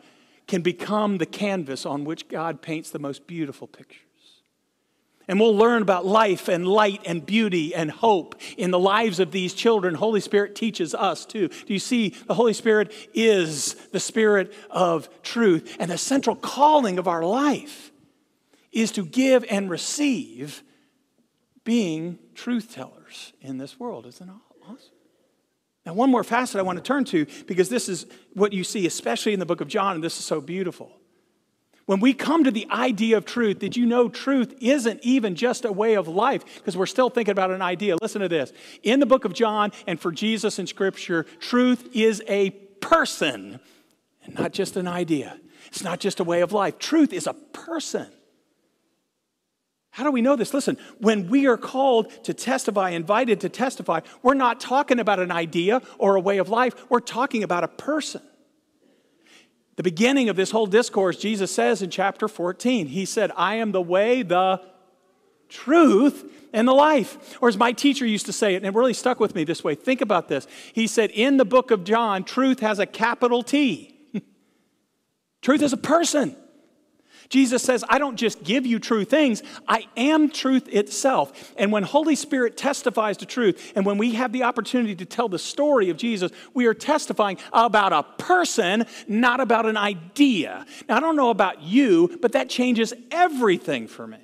can 0.48 0.62
become 0.62 1.18
the 1.18 1.26
canvas 1.26 1.86
on 1.86 2.06
which 2.06 2.30
God 2.30 2.62
paints 2.62 2.90
the 2.90 3.00
most 3.00 3.28
beautiful 3.28 3.68
picture. 3.68 4.07
And 5.28 5.40
we'll 5.40 5.56
learn 5.56 5.82
about 5.82 6.06
life 6.06 6.48
and 6.48 6.66
light 6.66 7.02
and 7.06 7.26
beauty 7.26 7.76
and 7.76 7.92
hope 7.92 8.36
in 8.58 8.72
the 8.72 8.80
lives 8.80 9.20
of 9.20 9.32
these 9.32 9.54
children. 9.54 9.94
Holy 9.96 10.22
Spirit 10.22 10.56
teaches 10.56 10.96
us 10.96 11.26
too. 11.26 11.50
Do 11.50 11.74
you 11.74 11.80
see? 11.80 12.10
The 12.28 12.34
Holy 12.34 12.54
Spirit 12.54 12.94
is 13.14 13.74
the 13.92 14.00
Spirit 14.00 14.54
of 14.70 15.10
truth. 15.24 15.76
And 15.80 15.92
the 15.92 15.98
central 15.98 16.36
calling 16.36 16.98
of 16.98 17.10
our 17.10 17.24
life 17.24 17.92
is 18.72 18.92
to 18.94 19.06
give 19.06 19.44
and 19.50 19.70
receive 19.70 20.64
being 21.66 22.20
truth 22.34 22.74
tellers 22.74 23.34
in 23.42 23.58
this 23.58 23.78
world. 23.78 24.06
Isn't 24.06 24.30
it 24.30 24.34
awesome? 24.64 24.94
Now, 25.86 25.94
one 25.94 26.10
more 26.10 26.24
facet 26.24 26.60
I 26.60 26.64
want 26.64 26.78
to 26.78 26.84
turn 26.84 27.06
to 27.06 27.26
because 27.46 27.70
this 27.70 27.90
is 27.90 28.06
what 28.34 28.54
you 28.54 28.64
see, 28.64 28.86
especially 28.86 29.34
in 29.34 29.40
the 29.40 29.46
book 29.46 29.62
of 29.62 29.68
John, 29.68 29.96
and 29.96 30.04
this 30.04 30.20
is 30.20 30.26
so 30.26 30.40
beautiful. 30.40 30.92
When 31.88 32.02
we 32.02 32.14
come 32.14 32.44
to 32.44 32.52
the 32.52 32.68
idea 32.70 33.16
of 33.16 33.26
truth, 33.26 33.60
did 33.60 33.78
you 33.78 33.86
know 33.86 34.10
truth 34.10 34.54
isn't 34.60 35.00
even 35.04 35.36
just 35.36 35.64
a 35.64 35.72
way 35.72 35.96
of 35.96 36.10
life? 36.10 36.44
Because 36.56 36.76
we're 36.76 36.86
still 36.86 37.10
thinking 37.10 37.32
about 37.32 37.50
an 37.50 37.62
idea. 37.62 37.96
Listen 38.02 38.22
to 38.22 38.28
this. 38.28 38.52
In 38.84 39.00
the 39.00 39.06
book 39.06 39.24
of 39.24 39.34
John 39.34 39.72
and 39.88 39.98
for 39.98 40.12
Jesus 40.12 40.60
in 40.60 40.68
Scripture, 40.68 41.26
truth 41.40 41.90
is 41.94 42.22
a 42.28 42.50
person 42.50 43.62
and 44.26 44.36
not 44.36 44.52
just 44.52 44.76
an 44.76 44.86
idea. 44.86 45.40
It's 45.68 45.82
not 45.82 46.02
just 46.02 46.20
a 46.20 46.26
way 46.26 46.42
of 46.42 46.52
life. 46.52 46.78
Truth 46.78 47.14
is 47.14 47.26
a 47.26 47.34
person. 47.34 48.08
How 49.92 50.04
do 50.04 50.12
we 50.12 50.22
know 50.22 50.36
this? 50.36 50.54
Listen, 50.54 50.78
when 51.00 51.30
we 51.30 51.48
are 51.48 51.58
called 51.58 52.12
to 52.26 52.34
testify, 52.34 52.90
invited 52.90 53.40
to 53.42 53.50
testify, 53.50 54.02
we're 54.22 54.34
not 54.34 54.60
talking 54.60 55.00
about 55.00 55.22
an 55.22 55.32
idea 55.32 55.82
or 55.98 56.18
a 56.18 56.22
way 56.22 56.38
of 56.40 56.50
life, 56.50 56.76
we're 56.90 57.00
talking 57.00 57.44
about 57.44 57.64
a 57.64 57.70
person. 57.70 58.22
The 59.78 59.84
beginning 59.84 60.28
of 60.28 60.36
this 60.36 60.52
whole 60.52 60.66
discourse, 60.66 61.18
Jesus 61.18 61.54
says 61.54 61.82
in 61.82 61.92
chapter 61.92 62.28
14, 62.28 62.88
He 62.88 63.06
said, 63.06 63.32
I 63.38 63.56
am 63.56 63.72
the 63.72 63.82
way, 63.82 64.24
the 64.24 64.60
truth, 65.50 66.30
and 66.52 66.68
the 66.68 66.74
life. 66.74 67.38
Or 67.42 67.48
as 67.48 67.58
my 67.58 67.72
teacher 67.72 68.06
used 68.06 68.26
to 68.26 68.34
say 68.34 68.56
it, 68.56 68.58
and 68.58 68.66
it 68.66 68.74
really 68.74 68.94
stuck 68.94 69.20
with 69.20 69.36
me 69.36 69.44
this 69.44 69.64
way 69.64 69.76
think 69.76 70.02
about 70.02 70.28
this. 70.28 70.48
He 70.74 70.88
said, 70.88 71.12
In 71.12 71.38
the 71.38 71.46
book 71.46 71.70
of 71.70 71.84
John, 71.84 72.24
truth 72.24 72.60
has 72.62 72.80
a 72.80 72.88
capital 72.88 73.44
T. 73.44 73.96
truth 75.42 75.62
is 75.62 75.74
a 75.74 75.78
person. 75.78 76.36
Jesus 77.30 77.62
says, 77.62 77.84
I 77.90 78.00
don't 78.00 78.16
just 78.16 78.44
give 78.44 78.66
you 78.66 78.80
true 78.80 79.06
things, 79.06 79.44
I 79.68 79.88
am 79.98 80.30
truth 80.30 80.68
itself. 80.70 81.54
And 81.58 81.72
when 81.72 81.84
Holy 81.84 82.16
Spirit 82.16 82.58
testifies 82.58 83.18
to 83.18 83.26
truth, 83.26 83.74
and 83.76 83.86
when 83.86 83.98
we 83.98 84.14
have 84.14 84.32
the 84.32 84.44
opportunity 84.44 84.96
to 84.96 85.06
tell 85.06 85.28
the 85.28 85.40
story 85.40 85.90
of 85.90 85.98
Jesus, 85.98 86.32
we 86.54 86.66
are 86.68 86.74
testifying 86.74 87.38
about 87.52 87.94
a 87.94 88.04
person, 88.24 88.86
not 89.08 89.40
about 89.40 89.66
an 89.66 89.78
idea. 89.78 90.66
Now, 90.88 90.98
I 90.98 91.00
don't 91.00 91.16
know 91.16 91.30
about 91.30 91.62
you, 91.62 92.18
but 92.22 92.32
that 92.34 92.50
changes 92.50 92.94
everything 93.12 93.88
for 93.88 94.08
me. 94.08 94.20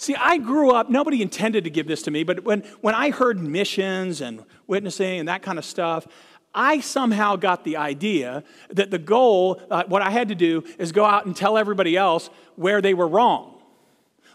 See, 0.00 0.14
I 0.14 0.38
grew 0.38 0.70
up, 0.70 0.88
nobody 0.88 1.20
intended 1.20 1.64
to 1.64 1.70
give 1.70 1.86
this 1.86 2.00
to 2.04 2.10
me, 2.10 2.24
but 2.24 2.42
when, 2.42 2.60
when 2.80 2.94
I 2.94 3.10
heard 3.10 3.38
missions 3.38 4.22
and 4.22 4.42
witnessing 4.66 5.20
and 5.20 5.28
that 5.28 5.42
kind 5.42 5.58
of 5.58 5.64
stuff, 5.66 6.06
I 6.54 6.80
somehow 6.80 7.36
got 7.36 7.64
the 7.64 7.76
idea 7.76 8.42
that 8.70 8.90
the 8.90 8.98
goal, 8.98 9.60
uh, 9.70 9.84
what 9.86 10.02
I 10.02 10.10
had 10.10 10.28
to 10.28 10.34
do, 10.34 10.64
is 10.78 10.92
go 10.92 11.04
out 11.04 11.26
and 11.26 11.36
tell 11.36 11.56
everybody 11.56 11.96
else 11.96 12.28
where 12.56 12.80
they 12.82 12.94
were 12.94 13.06
wrong. 13.06 13.56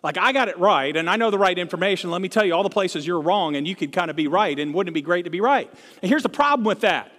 Like, 0.02 0.18
I 0.18 0.34
got 0.34 0.48
it 0.48 0.58
right, 0.60 0.96
and 0.96 1.10
I 1.10 1.16
know 1.16 1.32
the 1.32 1.40
right 1.40 1.58
information. 1.58 2.12
Let 2.12 2.22
me 2.22 2.30
tell 2.30 2.46
you 2.46 2.54
all 2.54 2.64
the 2.64 2.70
places 2.70 3.08
you're 3.08 3.20
wrong, 3.20 3.56
and 3.56 3.68
you 3.68 3.76
could 3.76 3.92
kind 3.92 4.10
of 4.12 4.16
be 4.16 4.28
right, 4.28 4.58
and 4.60 4.74
wouldn't 4.74 4.94
it 4.94 4.94
be 4.94 5.02
great 5.02 5.24
to 5.24 5.32
be 5.32 5.42
right? 5.42 5.70
And 6.02 6.10
here's 6.10 6.24
the 6.24 6.30
problem 6.30 6.64
with 6.64 6.82
that. 6.82 7.12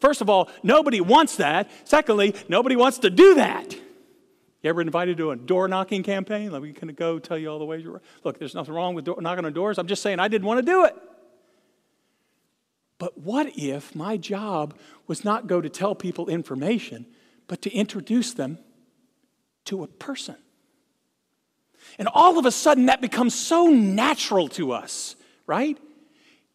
First 0.00 0.20
of 0.20 0.30
all, 0.30 0.50
nobody 0.62 1.00
wants 1.00 1.36
that. 1.36 1.70
Secondly, 1.84 2.34
nobody 2.48 2.74
wants 2.74 2.98
to 2.98 3.10
do 3.10 3.34
that. 3.34 3.74
You 4.62 4.70
ever 4.70 4.80
invited 4.80 5.16
to 5.18 5.32
a 5.32 5.36
door 5.36 5.68
knocking 5.68 6.02
campaign? 6.02 6.58
We 6.60 6.72
can 6.72 6.88
go 6.94 7.18
tell 7.18 7.36
you 7.36 7.48
all 7.48 7.58
the 7.58 7.64
ways 7.64 7.82
you're 7.84 7.94
right. 7.94 8.02
Look, 8.24 8.38
there's 8.38 8.54
nothing 8.54 8.74
wrong 8.74 8.94
with 8.94 9.04
door- 9.04 9.20
knocking 9.20 9.44
on 9.44 9.52
doors. 9.52 9.78
I'm 9.78 9.86
just 9.86 10.02
saying 10.02 10.18
I 10.18 10.28
didn't 10.28 10.46
want 10.46 10.58
to 10.58 10.64
do 10.64 10.84
it. 10.84 10.96
But 13.02 13.18
what 13.18 13.58
if 13.58 13.96
my 13.96 14.16
job 14.16 14.76
was 15.08 15.24
not 15.24 15.48
go 15.48 15.60
to 15.60 15.68
tell 15.68 15.92
people 15.92 16.28
information, 16.28 17.04
but 17.48 17.60
to 17.62 17.70
introduce 17.72 18.32
them 18.32 18.58
to 19.64 19.82
a 19.82 19.88
person? 19.88 20.36
And 21.98 22.06
all 22.06 22.38
of 22.38 22.46
a 22.46 22.52
sudden, 22.52 22.86
that 22.86 23.00
becomes 23.00 23.34
so 23.34 23.66
natural 23.66 24.46
to 24.50 24.70
us, 24.70 25.16
right? 25.48 25.76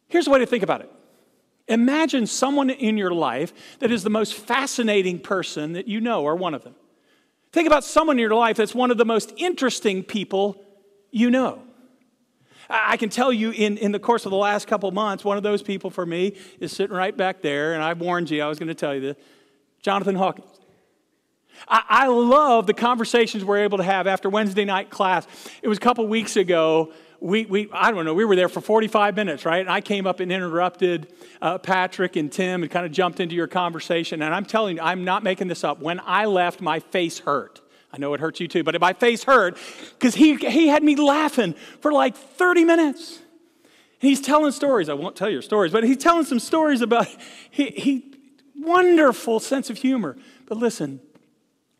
Here's 0.08 0.24
the 0.24 0.32
way 0.32 0.40
to 0.40 0.46
think 0.46 0.64
about 0.64 0.80
it 0.80 0.90
Imagine 1.68 2.26
someone 2.26 2.70
in 2.70 2.98
your 2.98 3.12
life 3.12 3.52
that 3.80 3.92
is 3.92 4.04
the 4.04 4.10
most 4.10 4.34
fascinating 4.34 5.20
person 5.20 5.74
that 5.74 5.90
you 5.90 6.00
know, 6.00 6.24
or 6.24 6.38
one 6.38 6.54
of 6.54 6.64
them. 6.64 6.76
Think 7.52 7.68
about 7.68 7.84
someone 7.84 8.16
in 8.16 8.22
your 8.22 8.36
life 8.36 8.56
that's 8.56 8.74
one 8.74 8.90
of 8.90 8.98
the 8.98 9.04
most 9.04 9.34
interesting 9.36 10.02
people 10.02 10.64
you 11.12 11.30
know. 11.30 11.67
I 12.70 12.98
can 12.98 13.10
tell 13.10 13.32
you 13.32 13.52
in, 13.52 13.78
in 13.78 13.92
the 13.92 14.00
course 14.00 14.26
of 14.26 14.32
the 14.32 14.38
last 14.38 14.68
couple 14.68 14.92
months, 14.92 15.24
one 15.24 15.38
of 15.38 15.44
those 15.44 15.62
people 15.62 15.90
for 15.90 16.06
me 16.06 16.36
is 16.60 16.72
sitting 16.72 16.96
right 16.96 17.16
back 17.16 17.42
there, 17.42 17.74
and 17.74 17.84
I 17.84 17.94
warned 17.94 18.30
you 18.30 18.42
I 18.42 18.48
was 18.48 18.60
going 18.60 18.68
to 18.68 18.76
tell 18.76 18.94
you 18.94 19.02
this 19.02 19.18
Jonathan 19.82 20.16
Hawkins. 20.16 20.58
I, 21.68 21.84
I 21.88 22.08
love 22.08 22.68
the 22.68 22.74
conversations 22.74 23.44
we're 23.44 23.60
able 23.60 23.78
to 23.78 23.84
have 23.84 24.08
after 24.08 24.30
Wednesday 24.30 24.66
night 24.66 24.90
class. 24.90 25.28
It 25.62 25.68
was 25.68 25.78
a 25.78 25.82
couple 25.82 26.08
weeks 26.08 26.36
ago. 26.36 26.92
We, 27.20 27.46
we, 27.46 27.70
I 27.74 27.90
don't 27.92 28.06
know, 28.06 28.14
we 28.14 28.26
were 28.26 28.36
there 28.36 28.50
for 28.50 28.62
45 28.62 29.16
minutes, 29.16 29.44
right? 29.44 29.62
And 29.62 29.70
I 29.70 29.82
came 29.82 30.06
up 30.06 30.20
and 30.20 30.32
interrupted 30.32 31.12
uh, 31.42 31.58
Patrick 31.58 32.16
and 32.16 32.32
Tim 32.32 32.62
and 32.62 32.72
kind 32.72 32.86
of 32.86 32.92
jumped 32.92 33.20
into 33.20 33.34
your 33.34 33.48
conversation. 33.48 34.22
And 34.22 34.36
I'm 34.36 34.46
telling 34.46 34.78
you, 34.78 34.84
I'm 34.84 35.04
not 35.04 35.24
making 35.24 35.48
this 35.48 35.64
up. 35.64 35.80
When 35.80 36.00
I 36.06 36.26
left, 36.26 36.62
my 36.62 36.80
face 36.80 37.18
hurt. 37.20 37.62
I 37.92 37.98
know 37.98 38.14
it 38.14 38.20
hurts 38.20 38.40
you 38.40 38.48
too, 38.48 38.64
but 38.64 38.80
my 38.82 38.94
face 38.94 39.24
hurt 39.24 39.58
because 39.94 40.16
he, 40.16 40.36
he 40.36 40.68
had 40.68 40.84
me 40.84 40.96
laughing 40.96 41.54
for 41.82 41.92
like 41.92 42.16
30 42.16 42.66
minutes. 42.66 43.20
And 44.02 44.10
he's 44.10 44.22
telling 44.22 44.52
stories. 44.52 44.90
I 44.90 44.94
won't 44.94 45.16
tell 45.16 45.30
your 45.30 45.42
stories, 45.42 45.72
but 45.72 45.84
he's 45.84 45.98
telling 45.98 46.26
some 46.26 46.40
stories 46.40 46.82
about 46.82 47.08
he, 47.50 47.68
he 47.68 48.14
wonderful 48.56 49.40
sense 49.40 49.70
of 49.70 49.78
humor. 49.78 50.18
But 50.48 50.58
listen, 50.58 51.00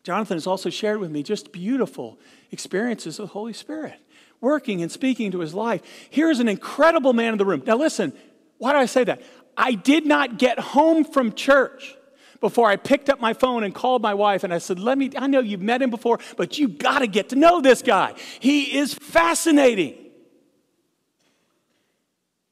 Jonathan 0.02 0.36
has 0.36 0.46
also 0.46 0.70
shared 0.70 0.98
with 0.98 1.10
me 1.10 1.22
just 1.22 1.52
beautiful 1.52 2.18
experiences 2.50 3.18
of 3.18 3.28
the 3.28 3.32
Holy 3.32 3.52
Spirit, 3.52 4.00
working 4.40 4.80
and 4.80 4.90
speaking 4.90 5.30
to 5.32 5.40
his 5.40 5.52
life. 5.52 5.82
Here's 6.08 6.40
an 6.40 6.48
incredible 6.48 7.12
man 7.12 7.32
in 7.32 7.38
the 7.38 7.44
room. 7.44 7.62
Now 7.66 7.76
listen, 7.76 8.12
why 8.56 8.72
do 8.72 8.78
I 8.78 8.86
say 8.86 9.04
that? 9.04 9.20
I 9.56 9.74
did 9.74 10.06
not 10.06 10.38
get 10.38 10.58
home 10.58 11.04
from 11.04 11.34
church 11.34 11.94
before 12.40 12.68
I 12.68 12.76
picked 12.76 13.08
up 13.08 13.20
my 13.20 13.32
phone 13.32 13.64
and 13.64 13.74
called 13.74 14.02
my 14.02 14.14
wife 14.14 14.44
and 14.44 14.52
I 14.52 14.58
said, 14.58 14.78
Let 14.78 14.98
me, 14.98 15.10
I 15.16 15.26
know 15.26 15.40
you've 15.40 15.62
met 15.62 15.82
him 15.82 15.90
before, 15.90 16.18
but 16.36 16.58
you 16.58 16.68
got 16.68 17.00
to 17.00 17.06
get 17.06 17.30
to 17.30 17.36
know 17.36 17.60
this 17.60 17.82
guy. 17.82 18.14
He 18.40 18.76
is 18.76 18.94
fascinating. 18.94 19.94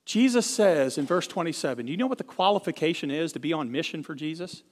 Jesus 0.07 0.46
says 0.46 0.99
in 0.99 1.05
verse 1.05 1.27
27, 1.27 1.87
do 1.87 1.92
you 1.92 1.99
know 1.99 2.07
what 2.07 2.18
the 2.18 2.25
qualification 2.25 3.11
is 3.11 3.33
to 3.33 3.40
be 3.40 3.53
on 3.53 3.72
mission 3.72 4.05
for 4.05 4.14
Jesus? 4.14 4.62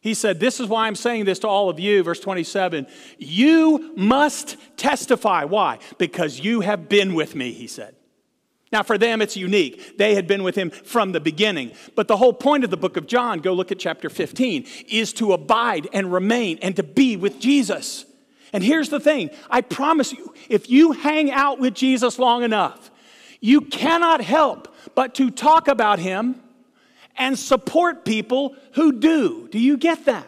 He 0.00 0.14
said, 0.14 0.38
This 0.38 0.60
is 0.60 0.68
why 0.68 0.86
I'm 0.86 0.94
saying 0.94 1.24
this 1.24 1.40
to 1.40 1.48
all 1.48 1.70
of 1.70 1.80
you, 1.80 2.02
verse 2.02 2.20
27. 2.20 2.86
You 3.18 3.94
must 3.96 4.56
testify. 4.76 5.44
Why? 5.44 5.78
Because 5.96 6.38
you 6.38 6.60
have 6.60 6.88
been 6.88 7.14
with 7.14 7.34
me, 7.34 7.52
he 7.52 7.66
said. 7.66 7.96
Now, 8.70 8.82
for 8.82 8.98
them, 8.98 9.22
it's 9.22 9.36
unique. 9.36 9.96
They 9.96 10.14
had 10.14 10.26
been 10.26 10.42
with 10.42 10.54
him 10.54 10.70
from 10.70 11.12
the 11.12 11.20
beginning. 11.20 11.72
But 11.94 12.08
the 12.08 12.16
whole 12.16 12.32
point 12.32 12.64
of 12.64 12.70
the 12.70 12.76
book 12.76 12.96
of 12.96 13.06
John, 13.06 13.40
go 13.40 13.52
look 13.52 13.72
at 13.72 13.78
chapter 13.78 14.10
15, 14.10 14.66
is 14.88 15.12
to 15.14 15.32
abide 15.32 15.88
and 15.92 16.12
remain 16.12 16.58
and 16.60 16.76
to 16.76 16.82
be 16.82 17.16
with 17.16 17.40
Jesus. 17.40 18.04
And 18.52 18.62
here's 18.62 18.88
the 18.88 19.00
thing 19.00 19.30
I 19.50 19.60
promise 19.60 20.12
you, 20.12 20.34
if 20.48 20.68
you 20.70 20.92
hang 20.92 21.30
out 21.30 21.58
with 21.58 21.74
Jesus 21.74 22.18
long 22.18 22.42
enough, 22.42 22.90
you 23.40 23.62
cannot 23.62 24.20
help 24.20 24.74
but 24.94 25.14
to 25.16 25.30
talk 25.30 25.68
about 25.68 25.98
him 25.98 26.40
and 27.16 27.38
support 27.38 28.04
people 28.04 28.56
who 28.72 28.92
do. 28.92 29.48
Do 29.50 29.58
you 29.58 29.76
get 29.76 30.04
that? 30.06 30.26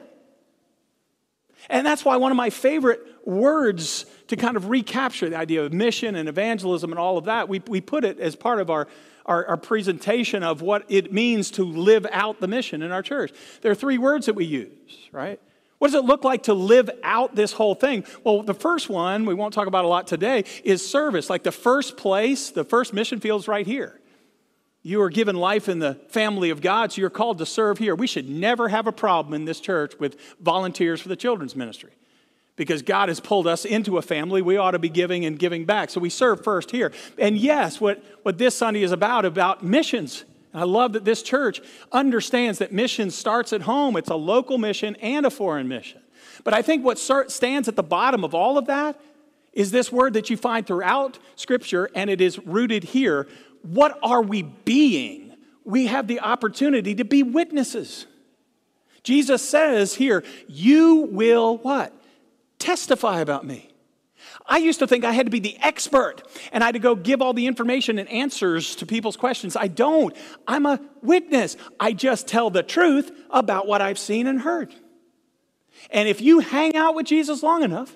And 1.69 1.87
that's 1.87 2.05
why 2.05 2.17
one 2.17 2.33
of 2.33 2.37
my 2.37 2.51
favorite 2.51 3.01
words 3.25 4.07
to 4.31 4.37
kind 4.37 4.57
of 4.57 4.69
recapture 4.69 5.29
the 5.29 5.37
idea 5.37 5.65
of 5.65 5.73
mission 5.73 6.15
and 6.15 6.29
evangelism 6.29 6.93
and 6.93 7.01
all 7.01 7.19
of 7.19 7.25
that, 7.25 7.49
we, 7.49 7.61
we 7.67 7.81
put 7.81 8.05
it 8.05 8.21
as 8.21 8.37
part 8.37 8.61
of 8.61 8.71
our, 8.71 8.87
our, 9.27 9.45
our, 9.45 9.57
presentation 9.57 10.45
of 10.45 10.63
what 10.63 10.85
it 10.89 11.13
means 11.13 11.51
to 11.51 11.65
live 11.65 12.07
out 12.13 12.41
the 12.41 12.47
mission 12.47 12.81
in 12.81 12.93
our 12.93 13.03
church. 13.03 13.33
There 13.61 13.73
are 13.73 13.75
three 13.77 13.99
words 13.99 14.27
that 14.27 14.35
we 14.35 14.45
use, 14.45 15.09
right? 15.11 15.41
What 15.79 15.89
does 15.89 15.97
it 15.97 16.05
look 16.05 16.23
like 16.23 16.45
to 16.45 16.55
live 16.55 16.91
out 17.03 17.35
this 17.35 17.53
whole 17.53 17.75
thing? 17.75 18.05
Well, 18.23 18.45
the 18.45 18.55
first 18.55 18.89
one, 18.89 19.25
we 19.27 19.35
won't 19.35 19.53
talk 19.53 19.67
about 19.67 19.85
a 19.85 19.89
lot 19.89 20.07
today, 20.07 20.45
is 20.63 20.89
service. 20.89 21.29
Like 21.29 21.43
the 21.43 21.51
first 21.51 21.97
place, 21.97 22.51
the 22.51 22.65
first 22.65 22.93
mission 22.93 23.19
field 23.19 23.41
is 23.41 23.49
right 23.49 23.67
here. 23.67 24.01
You 24.83 25.03
are 25.03 25.11
given 25.11 25.35
life 25.35 25.69
in 25.69 25.81
the 25.81 25.95
family 26.09 26.51
of 26.51 26.61
God, 26.61 26.93
so 26.93 27.01
you're 27.01 27.11
called 27.11 27.39
to 27.39 27.47
serve 27.47 27.79
here. 27.79 27.97
We 27.97 28.07
should 28.07 28.31
never 28.31 28.69
have 28.69 28.87
a 28.87 28.93
problem 28.93 29.35
in 29.35 29.45
this 29.45 29.59
church 29.59 29.99
with 29.99 30.17
volunteers 30.41 31.01
for 31.01 31.09
the 31.09 31.17
children's 31.17 31.57
ministry 31.57 31.91
because 32.61 32.83
God 32.83 33.09
has 33.09 33.21
pulled 33.21 33.47
us 33.47 33.65
into 33.65 33.97
a 33.97 34.03
family. 34.03 34.43
We 34.43 34.59
ought 34.59 34.73
to 34.73 34.79
be 34.79 34.91
giving 34.91 35.25
and 35.25 35.39
giving 35.39 35.65
back. 35.65 35.89
So 35.89 35.99
we 35.99 36.11
serve 36.11 36.45
first 36.45 36.71
here. 36.71 36.93
And 37.17 37.39
yes, 37.39 37.81
what, 37.81 38.05
what 38.23 38.37
this 38.37 38.55
Sunday 38.55 38.83
is 38.83 38.93
about, 38.93 39.25
about 39.25 39.65
missions. 39.65 40.27
I 40.53 40.65
love 40.65 40.93
that 40.93 41.07
this 41.07 41.23
church 41.23 41.63
understands 41.91 42.59
that 42.59 42.71
mission 42.71 43.11
starts 43.11 43.55
at 43.55 43.63
home. 43.63 43.97
It's 43.97 44.11
a 44.11 44.15
local 44.15 44.59
mission 44.59 44.95
and 44.97 45.25
a 45.25 45.31
foreign 45.31 45.69
mission. 45.69 46.03
But 46.45 46.53
I 46.53 46.61
think 46.61 46.85
what 46.85 46.99
stands 46.99 47.67
at 47.67 47.77
the 47.77 47.83
bottom 47.83 48.25
of 48.25 48.35
all 48.35 48.59
of 48.59 48.67
that 48.67 49.01
is 49.55 49.71
this 49.71 49.91
word 49.91 50.13
that 50.13 50.29
you 50.29 50.37
find 50.37 50.67
throughout 50.67 51.19
Scripture, 51.37 51.89
and 51.95 52.11
it 52.11 52.21
is 52.21 52.39
rooted 52.41 52.85
here 52.85 53.27
what 53.63 53.99
are 54.03 54.21
we 54.21 54.43
being? 54.43 55.35
We 55.65 55.87
have 55.87 56.09
the 56.09 56.21
opportunity 56.21 56.95
to 56.97 57.07
be 57.07 57.23
witnesses. 57.23 58.07
Jesus 59.03 59.47
says 59.47 59.95
here, 59.95 60.25
you 60.47 61.09
will 61.11 61.57
what? 61.57 61.95
Testify 62.61 63.21
about 63.21 63.45
me. 63.45 63.71
I 64.47 64.59
used 64.59 64.79
to 64.81 64.87
think 64.87 65.05
I 65.05 65.13
had 65.13 65.27
to 65.27 65.31
be 65.31 65.41
the 65.41 65.57
expert 65.61 66.23
and 66.53 66.63
I 66.63 66.67
had 66.67 66.75
to 66.75 66.79
go 66.79 66.95
give 66.95 67.23
all 67.23 67.33
the 67.33 67.47
information 67.47 67.99
and 67.99 68.09
answers 68.09 68.77
to 68.77 68.87
people's 68.87 69.17
questions. 69.17 69.57
I 69.57 69.67
don't. 69.67 70.17
I'm 70.47 70.67
a 70.67 70.81
witness. 71.03 71.57
I 71.81 71.93
just 71.93 72.29
tell 72.29 72.51
the 72.51 72.63
truth 72.63 73.11
about 73.31 73.67
what 73.67 73.81
I've 73.81 73.99
seen 73.99 74.27
and 74.27 74.41
heard. 74.41 74.75
And 75.91 76.09
if 76.09 76.21
you 76.21 76.41
hang 76.41 76.77
out 76.77 76.95
with 76.95 77.07
Jesus 77.07 77.43
long 77.43 77.63
enough, 77.63 77.95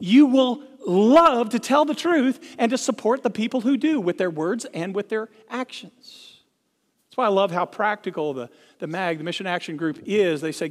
you 0.00 0.26
will 0.26 0.62
love 0.86 1.50
to 1.50 1.58
tell 1.58 1.84
the 1.84 1.94
truth 1.94 2.56
and 2.58 2.70
to 2.70 2.78
support 2.78 3.22
the 3.22 3.30
people 3.30 3.60
who 3.60 3.76
do 3.76 4.00
with 4.00 4.16
their 4.18 4.30
words 4.30 4.64
and 4.72 4.94
with 4.94 5.08
their 5.08 5.28
actions. 5.50 6.27
Why 7.18 7.24
I 7.24 7.30
love 7.30 7.50
how 7.50 7.66
practical 7.66 8.32
the, 8.32 8.48
the 8.78 8.86
MAG, 8.86 9.18
the 9.18 9.24
Mission 9.24 9.44
Action 9.44 9.76
Group, 9.76 9.98
is. 10.06 10.40
They 10.40 10.52
say, 10.52 10.70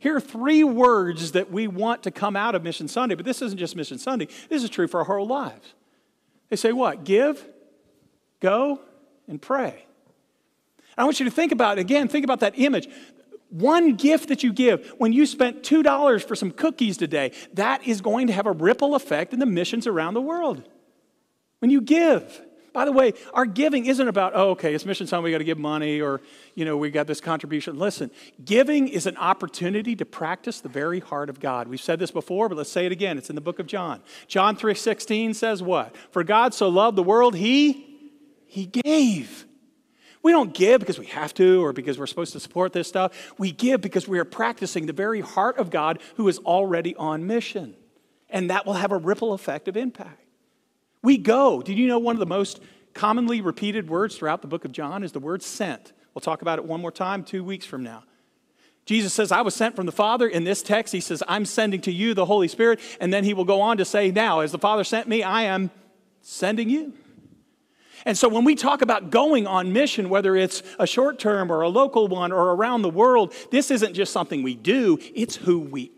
here 0.00 0.16
are 0.16 0.20
three 0.20 0.64
words 0.64 1.30
that 1.30 1.52
we 1.52 1.68
want 1.68 2.02
to 2.02 2.10
come 2.10 2.34
out 2.34 2.56
of 2.56 2.64
Mission 2.64 2.88
Sunday, 2.88 3.14
but 3.14 3.24
this 3.24 3.40
isn't 3.40 3.58
just 3.58 3.76
Mission 3.76 3.98
Sunday, 3.98 4.26
this 4.48 4.64
is 4.64 4.70
true 4.70 4.88
for 4.88 4.98
our 4.98 5.04
whole 5.04 5.24
lives. 5.24 5.74
They 6.48 6.56
say, 6.56 6.72
what? 6.72 7.04
Give, 7.04 7.40
go, 8.40 8.80
and 9.28 9.40
pray. 9.40 9.86
I 10.98 11.04
want 11.04 11.20
you 11.20 11.26
to 11.26 11.30
think 11.30 11.52
about, 11.52 11.78
again, 11.78 12.08
think 12.08 12.24
about 12.24 12.40
that 12.40 12.58
image. 12.58 12.88
One 13.50 13.94
gift 13.94 14.30
that 14.30 14.42
you 14.42 14.52
give, 14.52 14.92
when 14.98 15.12
you 15.12 15.26
spent 15.26 15.62
$2 15.62 16.24
for 16.24 16.34
some 16.34 16.50
cookies 16.50 16.96
today, 16.96 17.30
that 17.52 17.86
is 17.86 18.00
going 18.00 18.26
to 18.26 18.32
have 18.32 18.46
a 18.46 18.52
ripple 18.52 18.96
effect 18.96 19.32
in 19.32 19.38
the 19.38 19.46
missions 19.46 19.86
around 19.86 20.14
the 20.14 20.20
world. 20.20 20.68
When 21.60 21.70
you 21.70 21.80
give, 21.80 22.42
By 22.74 22.84
the 22.84 22.92
way, 22.92 23.14
our 23.32 23.46
giving 23.46 23.86
isn't 23.86 24.08
about, 24.08 24.32
oh, 24.34 24.50
okay, 24.50 24.74
it's 24.74 24.84
Mission 24.84 25.06
time, 25.06 25.22
we 25.22 25.30
got 25.30 25.38
to 25.38 25.44
give 25.44 25.58
money, 25.58 26.00
or, 26.00 26.20
you 26.56 26.64
know, 26.64 26.76
we 26.76 26.90
got 26.90 27.06
this 27.06 27.20
contribution. 27.20 27.78
Listen, 27.78 28.10
giving 28.44 28.88
is 28.88 29.06
an 29.06 29.16
opportunity 29.16 29.94
to 29.94 30.04
practice 30.04 30.60
the 30.60 30.68
very 30.68 30.98
heart 30.98 31.30
of 31.30 31.38
God. 31.38 31.68
We've 31.68 31.80
said 31.80 32.00
this 32.00 32.10
before, 32.10 32.48
but 32.48 32.58
let's 32.58 32.72
say 32.72 32.84
it 32.84 32.90
again. 32.90 33.16
It's 33.16 33.30
in 33.30 33.36
the 33.36 33.40
book 33.40 33.60
of 33.60 33.68
John. 33.68 34.00
John 34.26 34.56
3.16 34.56 35.36
says 35.36 35.62
what? 35.62 35.94
For 36.10 36.24
God 36.24 36.52
so 36.52 36.68
loved 36.68 36.98
the 36.98 37.04
world, 37.04 37.36
he, 37.36 37.86
he 38.48 38.66
gave. 38.66 39.46
We 40.24 40.32
don't 40.32 40.52
give 40.52 40.80
because 40.80 40.98
we 40.98 41.06
have 41.06 41.32
to 41.34 41.64
or 41.64 41.72
because 41.72 41.96
we're 41.96 42.08
supposed 42.08 42.32
to 42.32 42.40
support 42.40 42.72
this 42.72 42.88
stuff. 42.88 43.34
We 43.38 43.52
give 43.52 43.82
because 43.82 44.08
we 44.08 44.18
are 44.18 44.24
practicing 44.24 44.86
the 44.86 44.92
very 44.92 45.20
heart 45.20 45.58
of 45.58 45.70
God 45.70 46.00
who 46.16 46.26
is 46.26 46.38
already 46.40 46.96
on 46.96 47.28
mission. 47.28 47.76
And 48.28 48.50
that 48.50 48.66
will 48.66 48.72
have 48.72 48.90
a 48.90 48.96
ripple 48.96 49.32
effect 49.32 49.68
of 49.68 49.76
impact. 49.76 50.23
We 51.04 51.18
go. 51.18 51.60
Did 51.60 51.76
you 51.76 51.86
know 51.86 51.98
one 51.98 52.16
of 52.16 52.20
the 52.20 52.26
most 52.26 52.60
commonly 52.94 53.42
repeated 53.42 53.90
words 53.90 54.16
throughout 54.16 54.40
the 54.40 54.48
book 54.48 54.64
of 54.64 54.72
John 54.72 55.04
is 55.04 55.12
the 55.12 55.20
word 55.20 55.42
sent? 55.42 55.92
We'll 56.14 56.22
talk 56.22 56.40
about 56.40 56.58
it 56.58 56.64
one 56.64 56.80
more 56.80 56.90
time 56.90 57.24
two 57.24 57.44
weeks 57.44 57.66
from 57.66 57.82
now. 57.82 58.04
Jesus 58.86 59.12
says, 59.12 59.30
I 59.30 59.42
was 59.42 59.54
sent 59.54 59.76
from 59.76 59.84
the 59.84 59.92
Father. 59.92 60.26
In 60.26 60.44
this 60.44 60.62
text, 60.62 60.94
he 60.94 61.00
says, 61.00 61.22
I'm 61.28 61.44
sending 61.44 61.82
to 61.82 61.92
you 61.92 62.14
the 62.14 62.24
Holy 62.24 62.48
Spirit. 62.48 62.80
And 63.00 63.12
then 63.12 63.22
he 63.22 63.34
will 63.34 63.44
go 63.44 63.60
on 63.60 63.76
to 63.76 63.84
say, 63.84 64.10
Now, 64.10 64.40
as 64.40 64.50
the 64.50 64.58
Father 64.58 64.82
sent 64.82 65.06
me, 65.06 65.22
I 65.22 65.42
am 65.42 65.70
sending 66.22 66.70
you. 66.70 66.94
And 68.06 68.16
so 68.16 68.26
when 68.28 68.44
we 68.44 68.54
talk 68.54 68.80
about 68.80 69.10
going 69.10 69.46
on 69.46 69.74
mission, 69.74 70.08
whether 70.08 70.34
it's 70.34 70.62
a 70.78 70.86
short 70.86 71.18
term 71.18 71.52
or 71.52 71.60
a 71.60 71.68
local 71.68 72.08
one 72.08 72.32
or 72.32 72.54
around 72.54 72.80
the 72.80 72.90
world, 72.90 73.34
this 73.50 73.70
isn't 73.70 73.92
just 73.92 74.10
something 74.10 74.42
we 74.42 74.54
do, 74.54 74.98
it's 75.14 75.36
who 75.36 75.60
we. 75.60 75.92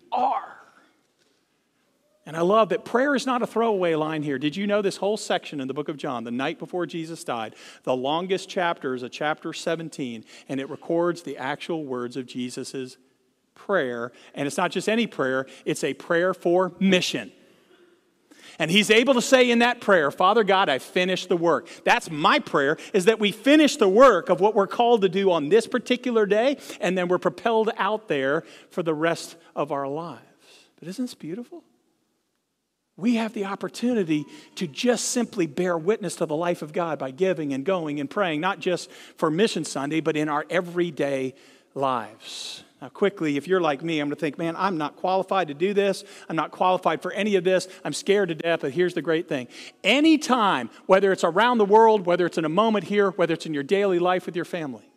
And 2.26 2.36
I 2.36 2.40
love 2.40 2.70
that 2.70 2.84
prayer 2.84 3.14
is 3.14 3.24
not 3.24 3.40
a 3.40 3.46
throwaway 3.46 3.94
line 3.94 4.24
here. 4.24 4.36
Did 4.36 4.56
you 4.56 4.66
know 4.66 4.82
this 4.82 4.96
whole 4.96 5.16
section 5.16 5.60
in 5.60 5.68
the 5.68 5.74
book 5.74 5.88
of 5.88 5.96
John, 5.96 6.24
the 6.24 6.32
night 6.32 6.58
before 6.58 6.84
Jesus 6.84 7.22
died, 7.22 7.54
the 7.84 7.94
longest 7.94 8.48
chapter 8.48 8.94
is 8.94 9.04
a 9.04 9.08
chapter 9.08 9.52
17, 9.52 10.24
and 10.48 10.60
it 10.60 10.68
records 10.68 11.22
the 11.22 11.38
actual 11.38 11.84
words 11.84 12.16
of 12.16 12.26
Jesus' 12.26 12.96
prayer. 13.54 14.10
And 14.34 14.48
it's 14.48 14.56
not 14.56 14.72
just 14.72 14.88
any 14.88 15.06
prayer, 15.06 15.46
it's 15.64 15.84
a 15.84 15.94
prayer 15.94 16.34
for 16.34 16.72
mission. 16.80 17.30
And 18.58 18.72
he's 18.72 18.90
able 18.90 19.14
to 19.14 19.22
say 19.22 19.50
in 19.50 19.60
that 19.60 19.80
prayer, 19.80 20.10
Father 20.10 20.42
God, 20.42 20.68
I 20.68 20.78
finished 20.78 21.28
the 21.28 21.36
work. 21.36 21.68
That's 21.84 22.10
my 22.10 22.40
prayer, 22.40 22.76
is 22.92 23.04
that 23.04 23.20
we 23.20 23.30
finish 23.30 23.76
the 23.76 23.88
work 23.88 24.30
of 24.30 24.40
what 24.40 24.54
we're 24.54 24.66
called 24.66 25.02
to 25.02 25.08
do 25.08 25.30
on 25.30 25.48
this 25.48 25.68
particular 25.68 26.26
day, 26.26 26.56
and 26.80 26.98
then 26.98 27.06
we're 27.06 27.18
propelled 27.18 27.70
out 27.76 28.08
there 28.08 28.42
for 28.70 28.82
the 28.82 28.94
rest 28.94 29.36
of 29.54 29.70
our 29.70 29.86
lives. 29.86 30.22
But 30.80 30.88
isn't 30.88 31.04
this 31.04 31.14
beautiful? 31.14 31.62
We 32.96 33.16
have 33.16 33.34
the 33.34 33.44
opportunity 33.44 34.24
to 34.54 34.66
just 34.66 35.06
simply 35.06 35.46
bear 35.46 35.76
witness 35.76 36.16
to 36.16 36.26
the 36.26 36.36
life 36.36 36.62
of 36.62 36.72
God 36.72 36.98
by 36.98 37.10
giving 37.10 37.52
and 37.52 37.64
going 37.64 38.00
and 38.00 38.08
praying, 38.08 38.40
not 38.40 38.58
just 38.58 38.90
for 39.16 39.30
Mission 39.30 39.64
Sunday, 39.64 40.00
but 40.00 40.16
in 40.16 40.28
our 40.28 40.46
everyday 40.48 41.34
lives. 41.74 42.64
Now, 42.80 42.88
quickly, 42.88 43.36
if 43.36 43.48
you're 43.48 43.60
like 43.60 43.82
me, 43.82 44.00
I'm 44.00 44.08
going 44.08 44.16
to 44.16 44.20
think, 44.20 44.38
man, 44.38 44.54
I'm 44.56 44.76
not 44.76 44.96
qualified 44.96 45.48
to 45.48 45.54
do 45.54 45.72
this. 45.72 46.04
I'm 46.28 46.36
not 46.36 46.50
qualified 46.50 47.00
for 47.00 47.10
any 47.12 47.36
of 47.36 47.44
this. 47.44 47.68
I'm 47.84 47.92
scared 47.92 48.28
to 48.28 48.34
death. 48.34 48.60
But 48.60 48.72
here's 48.72 48.94
the 48.94 49.02
great 49.02 49.28
thing 49.28 49.48
anytime, 49.82 50.70
whether 50.86 51.12
it's 51.12 51.24
around 51.24 51.58
the 51.58 51.64
world, 51.64 52.06
whether 52.06 52.26
it's 52.26 52.38
in 52.38 52.44
a 52.44 52.50
moment 52.50 52.84
here, 52.84 53.10
whether 53.12 53.34
it's 53.34 53.46
in 53.46 53.54
your 53.54 53.62
daily 53.62 53.98
life 53.98 54.26
with 54.26 54.36
your 54.36 54.44
family, 54.44 54.90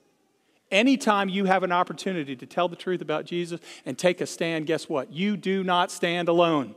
anytime 0.71 1.29
you 1.29 1.45
have 1.45 1.63
an 1.63 1.71
opportunity 1.71 2.35
to 2.35 2.45
tell 2.45 2.67
the 2.67 2.75
truth 2.75 3.01
about 3.01 3.25
Jesus 3.25 3.61
and 3.85 3.97
take 3.97 4.19
a 4.19 4.25
stand, 4.25 4.67
guess 4.67 4.89
what? 4.89 5.11
You 5.11 5.37
do 5.37 5.63
not 5.63 5.89
stand 5.89 6.27
alone. 6.27 6.75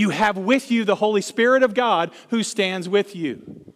You 0.00 0.08
have 0.08 0.38
with 0.38 0.70
you 0.70 0.84
the 0.84 0.94
Holy 0.94 1.20
Spirit 1.20 1.62
of 1.62 1.74
God 1.74 2.10
who 2.30 2.42
stands 2.42 2.88
with 2.88 3.14
you. 3.14 3.74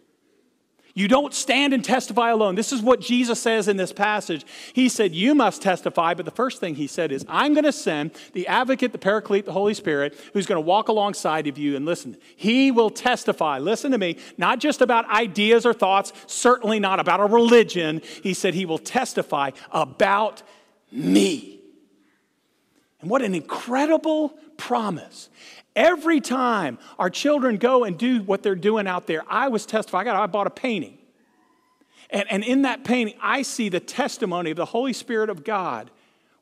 You 0.94 1.06
don't 1.06 1.34
stand 1.34 1.74
and 1.74 1.84
testify 1.84 2.30
alone. 2.30 2.54
This 2.54 2.72
is 2.72 2.80
what 2.80 3.00
Jesus 3.00 3.42
says 3.42 3.68
in 3.68 3.76
this 3.76 3.92
passage. 3.92 4.46
He 4.72 4.88
said, 4.88 5.12
You 5.12 5.34
must 5.34 5.60
testify, 5.60 6.14
but 6.14 6.24
the 6.24 6.30
first 6.30 6.60
thing 6.60 6.76
he 6.76 6.86
said 6.86 7.12
is, 7.12 7.26
I'm 7.28 7.52
going 7.52 7.64
to 7.64 7.72
send 7.72 8.12
the 8.32 8.46
advocate, 8.46 8.92
the 8.92 8.98
paraclete, 8.98 9.44
the 9.44 9.52
Holy 9.52 9.74
Spirit, 9.74 10.18
who's 10.32 10.46
going 10.46 10.56
to 10.56 10.66
walk 10.66 10.88
alongside 10.88 11.46
of 11.46 11.58
you 11.58 11.76
and 11.76 11.84
listen. 11.84 12.16
He 12.36 12.70
will 12.70 12.88
testify, 12.88 13.58
listen 13.58 13.92
to 13.92 13.98
me, 13.98 14.16
not 14.38 14.60
just 14.60 14.80
about 14.80 15.06
ideas 15.10 15.66
or 15.66 15.74
thoughts, 15.74 16.14
certainly 16.26 16.80
not 16.80 17.00
about 17.00 17.20
a 17.20 17.26
religion. 17.26 18.00
He 18.22 18.32
said, 18.32 18.54
He 18.54 18.64
will 18.64 18.78
testify 18.78 19.50
about 19.72 20.42
me. 20.90 21.60
And 23.02 23.10
what 23.10 23.20
an 23.20 23.34
incredible 23.34 24.30
promise. 24.56 25.28
Every 25.76 26.20
time 26.20 26.78
our 26.98 27.10
children 27.10 27.56
go 27.56 27.84
and 27.84 27.98
do 27.98 28.22
what 28.22 28.42
they're 28.42 28.54
doing 28.54 28.86
out 28.86 29.06
there, 29.06 29.22
I 29.28 29.48
was 29.48 29.66
testifying. 29.66 30.06
I, 30.08 30.12
got, 30.12 30.22
I 30.22 30.26
bought 30.26 30.46
a 30.46 30.50
painting. 30.50 30.98
And, 32.10 32.30
and 32.30 32.44
in 32.44 32.62
that 32.62 32.84
painting, 32.84 33.16
I 33.20 33.42
see 33.42 33.68
the 33.68 33.80
testimony 33.80 34.50
of 34.50 34.56
the 34.56 34.66
Holy 34.66 34.92
Spirit 34.92 35.30
of 35.30 35.42
God 35.42 35.90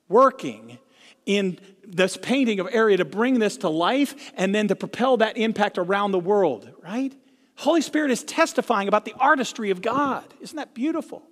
working 0.09 0.79
in 1.25 1.59
this 1.85 2.17
painting 2.17 2.61
of 2.61 2.69
area 2.71 2.97
to 2.99 3.05
bring 3.05 3.39
this 3.39 3.57
to 3.59 3.69
life 3.69 4.33
and 4.37 4.55
then 4.55 4.69
to 4.69 4.77
propel 4.77 5.17
that 5.19 5.37
impact 5.37 5.79
around 5.79 6.13
the 6.13 6.19
world, 6.19 6.69
right? 6.83 7.15
Holy 7.57 7.81
Spirit 7.81 8.11
is 8.11 8.23
testifying 8.25 8.89
about 8.89 9.05
the 9.05 9.15
artistry 9.19 9.71
of 9.71 9.81
God. 9.81 10.25
Isn't 10.41 10.57
that 10.57 10.75
beautiful? 10.75 11.23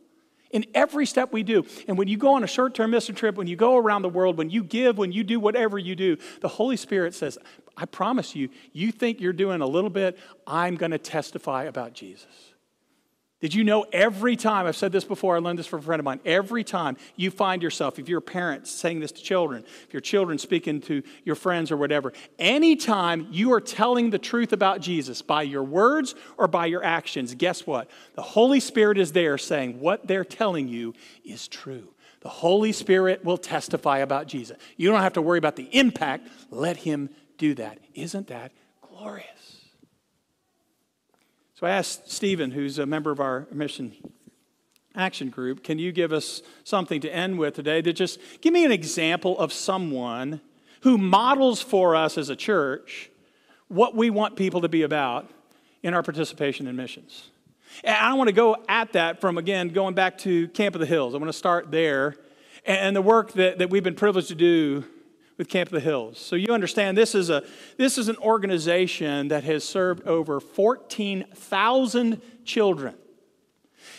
In 0.50 0.66
every 0.74 1.06
step 1.06 1.32
we 1.32 1.42
do. 1.42 1.64
And 1.88 1.96
when 1.96 2.08
you 2.08 2.16
go 2.16 2.34
on 2.34 2.44
a 2.44 2.48
short 2.48 2.74
term 2.74 2.90
mission 2.90 3.14
trip, 3.14 3.36
when 3.36 3.46
you 3.46 3.56
go 3.56 3.76
around 3.76 4.02
the 4.02 4.08
world, 4.08 4.36
when 4.36 4.50
you 4.50 4.64
give, 4.64 4.98
when 4.98 5.12
you 5.12 5.24
do 5.24 5.38
whatever 5.40 5.78
you 5.78 5.94
do, 5.94 6.16
the 6.40 6.48
Holy 6.48 6.76
Spirit 6.76 7.14
says, 7.14 7.38
I 7.76 7.86
promise 7.86 8.34
you, 8.34 8.50
you 8.72 8.92
think 8.92 9.20
you're 9.20 9.32
doing 9.32 9.60
a 9.60 9.66
little 9.66 9.90
bit, 9.90 10.18
I'm 10.46 10.76
going 10.76 10.92
to 10.92 10.98
testify 10.98 11.64
about 11.64 11.94
Jesus. 11.94 12.49
Did 13.40 13.54
you 13.54 13.64
know 13.64 13.86
every 13.90 14.36
time, 14.36 14.66
I've 14.66 14.76
said 14.76 14.92
this 14.92 15.04
before, 15.04 15.34
I 15.34 15.38
learned 15.38 15.58
this 15.58 15.66
from 15.66 15.78
a 15.78 15.82
friend 15.82 15.98
of 15.98 16.04
mine, 16.04 16.20
every 16.26 16.62
time 16.62 16.98
you 17.16 17.30
find 17.30 17.62
yourself, 17.62 17.98
if 17.98 18.06
you're 18.06 18.18
a 18.18 18.22
parent 18.22 18.66
saying 18.66 19.00
this 19.00 19.12
to 19.12 19.22
children, 19.22 19.64
if 19.86 19.94
your 19.94 20.02
children 20.02 20.36
speaking 20.36 20.82
to 20.82 21.02
your 21.24 21.36
friends 21.36 21.70
or 21.70 21.78
whatever, 21.78 22.12
anytime 22.38 23.26
you 23.30 23.52
are 23.54 23.60
telling 23.60 24.10
the 24.10 24.18
truth 24.18 24.52
about 24.52 24.82
Jesus 24.82 25.22
by 25.22 25.42
your 25.42 25.64
words 25.64 26.14
or 26.36 26.48
by 26.48 26.66
your 26.66 26.84
actions, 26.84 27.34
guess 27.34 27.66
what? 27.66 27.90
The 28.14 28.22
Holy 28.22 28.60
Spirit 28.60 28.98
is 28.98 29.12
there 29.12 29.38
saying 29.38 29.80
what 29.80 30.06
they're 30.06 30.24
telling 30.24 30.68
you 30.68 30.92
is 31.24 31.48
true. 31.48 31.88
The 32.20 32.28
Holy 32.28 32.72
Spirit 32.72 33.24
will 33.24 33.38
testify 33.38 33.98
about 33.98 34.26
Jesus. 34.26 34.58
You 34.76 34.90
don't 34.90 35.00
have 35.00 35.14
to 35.14 35.22
worry 35.22 35.38
about 35.38 35.56
the 35.56 35.68
impact. 35.74 36.28
Let 36.50 36.76
Him 36.76 37.08
do 37.38 37.54
that. 37.54 37.78
Isn't 37.94 38.26
that 38.26 38.52
glorious? 38.82 39.39
So 41.60 41.66
I 41.66 41.72
asked 41.72 42.10
Stephen, 42.10 42.52
who's 42.52 42.78
a 42.78 42.86
member 42.86 43.10
of 43.10 43.20
our 43.20 43.46
mission 43.52 43.92
action 44.94 45.28
group, 45.28 45.62
can 45.62 45.78
you 45.78 45.92
give 45.92 46.10
us 46.10 46.40
something 46.64 47.02
to 47.02 47.14
end 47.14 47.38
with 47.38 47.54
today 47.54 47.82
to 47.82 47.92
just 47.92 48.18
give 48.40 48.54
me 48.54 48.64
an 48.64 48.72
example 48.72 49.38
of 49.38 49.52
someone 49.52 50.40
who 50.80 50.96
models 50.96 51.60
for 51.60 51.94
us 51.94 52.16
as 52.16 52.30
a 52.30 52.34
church 52.34 53.10
what 53.68 53.94
we 53.94 54.08
want 54.08 54.36
people 54.36 54.62
to 54.62 54.70
be 54.70 54.80
about 54.80 55.28
in 55.82 55.92
our 55.92 56.02
participation 56.02 56.66
in 56.66 56.76
missions? 56.76 57.28
And 57.84 57.94
I 57.94 58.14
want 58.14 58.28
to 58.28 58.34
go 58.34 58.56
at 58.66 58.94
that 58.94 59.20
from, 59.20 59.36
again, 59.36 59.68
going 59.68 59.92
back 59.92 60.16
to 60.20 60.48
Camp 60.48 60.74
of 60.74 60.80
the 60.80 60.86
Hills. 60.86 61.14
I 61.14 61.18
want 61.18 61.28
to 61.28 61.36
start 61.36 61.70
there 61.70 62.16
and 62.64 62.96
the 62.96 63.02
work 63.02 63.34
that, 63.34 63.58
that 63.58 63.68
we've 63.68 63.84
been 63.84 63.94
privileged 63.94 64.28
to 64.28 64.34
do 64.34 64.86
with 65.40 65.48
Camp 65.48 65.70
of 65.70 65.72
the 65.72 65.80
Hills. 65.80 66.18
So 66.18 66.36
you 66.36 66.52
understand 66.52 66.98
this 66.98 67.14
is, 67.14 67.30
a, 67.30 67.42
this 67.78 67.96
is 67.96 68.10
an 68.10 68.18
organization 68.18 69.28
that 69.28 69.42
has 69.44 69.64
served 69.64 70.06
over 70.06 70.38
14,000 70.38 72.20
children 72.44 72.94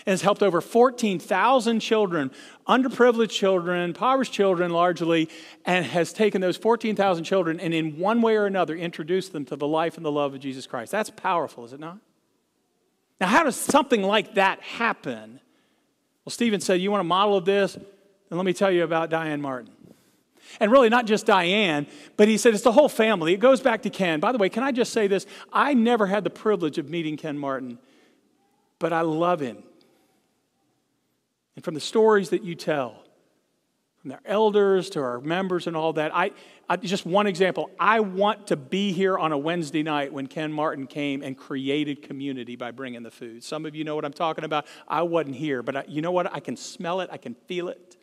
and 0.06 0.14
has 0.14 0.22
helped 0.22 0.44
over 0.44 0.62
14,000 0.62 1.80
children, 1.80 2.30
underprivileged 2.68 3.32
children, 3.32 3.82
impoverished 3.86 4.32
children 4.32 4.70
largely, 4.70 5.30
and 5.66 5.84
has 5.84 6.14
taken 6.14 6.42
those 6.42 6.58
14,000 6.58 7.24
children 7.24 7.60
and 7.60 7.74
in 7.74 7.98
one 7.98 8.22
way 8.22 8.36
or 8.36 8.46
another 8.46 8.76
introduced 8.76 9.34
them 9.34 9.44
to 9.46 9.56
the 9.56 9.68
life 9.68 9.98
and 9.98 10.06
the 10.06 10.12
love 10.12 10.36
of 10.36 10.42
Jesus 10.42 10.68
Christ. 10.68 10.92
That's 10.92 11.10
powerful, 11.10 11.66
is 11.66 11.74
it 11.74 11.80
not? 11.80 11.98
Now, 13.20 13.26
how 13.26 13.44
does 13.46 13.56
something 13.56 14.04
like 14.04 14.36
that 14.36 14.62
happen? 14.62 15.40
Well, 16.24 16.30
Stephen 16.30 16.62
said, 16.62 16.82
You 16.82 16.92
want 16.92 17.02
a 17.02 17.04
model 17.04 17.36
of 17.36 17.46
this? 17.46 17.74
Then 17.74 18.38
let 18.38 18.46
me 18.46 18.54
tell 18.54 18.70
you 18.70 18.84
about 18.84 19.10
Diane 19.10 19.42
Martin. 19.42 19.81
And 20.60 20.72
really, 20.72 20.90
not 20.90 21.06
just 21.06 21.26
Diane, 21.26 21.88
but 22.18 22.28
he 22.28 22.38
said 22.38 22.54
it's 22.54 22.64
the 22.64 22.72
whole 22.72 22.90
family. 22.90 23.34
It 23.34 23.40
goes 23.40 23.62
back 23.62 23.84
to 23.84 23.90
Ken. 23.90 24.20
By 24.20 24.32
the 24.32 24.38
way, 24.38 24.50
can 24.50 24.64
I 24.64 24.72
just 24.72 24.94
say 24.94 25.08
this? 25.08 25.26
I 25.52 25.74
never 25.74 26.08
had 26.08 26.24
the 26.24 26.30
privilege 26.30 26.78
of 26.78 26.90
meeting 26.90 27.18
Ken 27.18 27.38
Martin, 27.38 27.80
but 28.80 28.94
I 28.94 29.02
love 29.02 29.40
him. 29.40 29.64
And 31.56 31.64
from 31.64 31.74
the 31.74 31.80
stories 31.80 32.30
that 32.30 32.44
you 32.44 32.56
tell, 32.56 33.04
from 34.02 34.10
their 34.10 34.22
elders 34.26 34.90
to 34.92 35.02
our 35.02 35.20
members 35.22 35.68
and 35.68 35.78
all 35.78 35.94
that, 35.94 36.16
I, 36.16 36.32
I, 36.68 36.78
just 36.78 37.06
one 37.06 37.28
example. 37.28 37.70
I 37.80 38.00
want 38.00 38.48
to 38.48 38.56
be 38.56 38.94
here 38.94 39.18
on 39.18 39.32
a 39.32 39.38
Wednesday 39.38 39.84
night 39.84 40.12
when 40.12 40.26
Ken 40.26 40.52
Martin 40.52 40.88
came 40.88 41.22
and 41.22 41.38
created 41.38 42.02
community 42.02 42.56
by 42.56 42.72
bringing 42.72 43.04
the 43.04 43.12
food. 43.12 43.44
Some 43.44 43.66
of 43.66 43.76
you 43.76 43.84
know 43.84 43.96
what 43.96 44.06
I'm 44.06 44.14
talking 44.14 44.44
about. 44.44 44.66
I 44.88 45.04
wasn't 45.04 45.36
here, 45.36 45.62
but 45.62 45.76
I, 45.76 45.84
you 45.88 46.02
know 46.02 46.12
what? 46.12 46.34
I 46.34 46.40
can 46.40 46.58
smell 46.58 47.02
it, 47.02 47.10
I 47.12 47.18
can 47.18 47.36
feel 47.48 47.68
it 47.68 47.98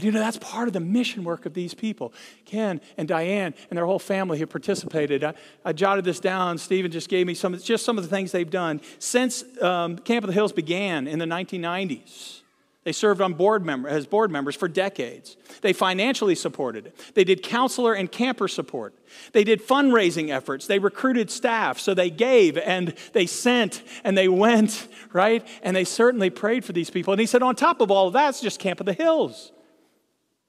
But 0.00 0.06
you 0.06 0.12
know, 0.12 0.20
that's 0.20 0.38
part 0.38 0.66
of 0.66 0.72
the 0.72 0.80
mission 0.80 1.24
work 1.24 1.44
of 1.44 1.52
these 1.52 1.74
people. 1.74 2.14
Ken 2.46 2.80
and 2.96 3.06
Diane 3.06 3.52
and 3.68 3.76
their 3.76 3.84
whole 3.84 3.98
family 3.98 4.38
have 4.38 4.48
participated. 4.48 5.22
I, 5.22 5.34
I 5.62 5.74
jotted 5.74 6.06
this 6.06 6.20
down. 6.20 6.56
Stephen 6.56 6.90
just 6.90 7.10
gave 7.10 7.26
me 7.26 7.34
some, 7.34 7.58
just 7.58 7.84
some 7.84 7.98
of 7.98 8.04
the 8.04 8.08
things 8.08 8.32
they've 8.32 8.48
done. 8.48 8.80
Since 8.98 9.44
um, 9.60 9.98
Camp 9.98 10.24
of 10.24 10.28
the 10.28 10.32
Hills 10.32 10.54
began 10.54 11.06
in 11.06 11.18
the 11.18 11.26
1990s, 11.26 12.40
they 12.84 12.92
served 12.92 13.20
on 13.20 13.34
board 13.34 13.62
member, 13.62 13.90
as 13.90 14.06
board 14.06 14.30
members 14.30 14.56
for 14.56 14.68
decades. 14.68 15.36
They 15.60 15.74
financially 15.74 16.34
supported 16.34 16.86
it. 16.86 17.12
They 17.14 17.24
did 17.24 17.42
counselor 17.42 17.92
and 17.92 18.10
camper 18.10 18.48
support. 18.48 18.94
They 19.32 19.44
did 19.44 19.62
fundraising 19.62 20.30
efforts. 20.30 20.66
They 20.66 20.78
recruited 20.78 21.30
staff. 21.30 21.78
So 21.78 21.92
they 21.92 22.08
gave 22.08 22.56
and 22.56 22.94
they 23.12 23.26
sent 23.26 23.82
and 24.02 24.16
they 24.16 24.28
went, 24.28 24.88
right? 25.12 25.46
And 25.62 25.76
they 25.76 25.84
certainly 25.84 26.30
prayed 26.30 26.64
for 26.64 26.72
these 26.72 26.88
people. 26.88 27.12
And 27.12 27.20
he 27.20 27.26
said, 27.26 27.42
on 27.42 27.54
top 27.54 27.82
of 27.82 27.90
all 27.90 28.06
of 28.06 28.14
that, 28.14 28.30
it's 28.30 28.40
just 28.40 28.60
Camp 28.60 28.80
of 28.80 28.86
the 28.86 28.94
Hills 28.94 29.52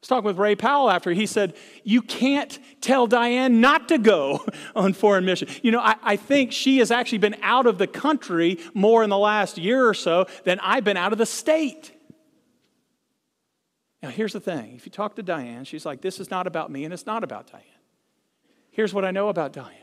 was 0.01 0.07
talking 0.07 0.25
with 0.25 0.37
Ray 0.37 0.55
Powell 0.55 0.89
after. 0.89 1.11
He 1.11 1.27
said, 1.27 1.55
You 1.83 2.01
can't 2.01 2.57
tell 2.81 3.05
Diane 3.07 3.61
not 3.61 3.87
to 3.89 3.97
go 3.97 4.45
on 4.75 4.93
foreign 4.93 5.25
mission. 5.25 5.47
You 5.61 5.71
know, 5.71 5.79
I, 5.79 5.95
I, 6.01 6.15
think 6.15 6.51
she 6.51 6.79
has 6.79 6.89
actually 6.89 7.19
been 7.19 7.37
out 7.43 7.67
of 7.67 7.77
the 7.77 7.87
country 7.87 8.59
more 8.73 9.03
in 9.03 9.09
the 9.09 9.17
last 9.17 9.57
year 9.57 9.87
or 9.87 9.93
so 9.93 10.25
than 10.43 10.59
I've 10.59 10.83
been 10.83 10.97
out 10.97 11.11
of 11.11 11.19
the 11.19 11.25
state. 11.25 11.91
Now, 14.01 14.09
here's 14.09 14.33
the 14.33 14.39
thing 14.39 14.73
if 14.75 14.87
you 14.87 14.91
talk 14.91 15.15
to 15.17 15.23
Diane, 15.23 15.65
she's 15.65 15.85
like, 15.85 16.01
This 16.01 16.19
is 16.19 16.31
not 16.31 16.47
about 16.47 16.71
me 16.71 16.83
and 16.83 16.93
it's 16.93 17.05
not 17.05 17.23
about 17.23 17.51
Diane. 17.51 17.63
Here's 18.71 18.93
what 18.93 19.05
I 19.05 19.11
know 19.11 19.29
about 19.29 19.53
Diane 19.53 19.75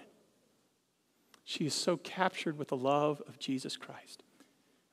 she 1.45 1.65
is 1.65 1.75
so 1.75 1.97
captured 1.97 2.59
with 2.59 2.69
the 2.69 2.77
love 2.77 3.23
of 3.27 3.39
Jesus 3.39 3.77
Christ 3.77 4.25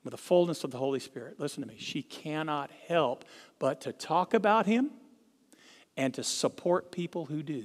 with 0.04 0.12
the 0.12 0.16
fullness 0.18 0.62
of 0.62 0.70
the 0.70 0.78
Holy 0.78 1.00
Spirit. 1.00 1.40
Listen 1.40 1.64
to 1.64 1.68
me. 1.68 1.74
She 1.78 2.00
cannot 2.00 2.70
help 2.86 3.24
but 3.58 3.80
to 3.80 3.92
talk 3.92 4.32
about 4.32 4.64
him 4.64 4.92
and 5.96 6.12
to 6.14 6.22
support 6.22 6.92
people 6.92 7.26
who 7.26 7.42
do. 7.42 7.64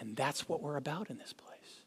And 0.00 0.16
that's 0.16 0.48
what 0.48 0.62
we're 0.62 0.76
about 0.76 1.10
in 1.10 1.18
this 1.18 1.32
place. 1.32 1.80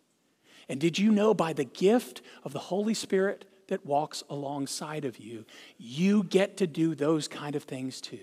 And 0.69 0.79
did 0.79 0.99
you 0.99 1.11
know 1.11 1.33
by 1.33 1.53
the 1.53 1.63
gift 1.65 2.21
of 2.43 2.53
the 2.53 2.59
Holy 2.59 2.93
Spirit 2.93 3.45
that 3.67 3.85
walks 3.85 4.23
alongside 4.29 5.05
of 5.05 5.17
you, 5.17 5.45
you 5.77 6.23
get 6.23 6.57
to 6.57 6.67
do 6.67 6.95
those 6.95 7.27
kind 7.27 7.55
of 7.55 7.63
things 7.63 8.01
too? 8.01 8.19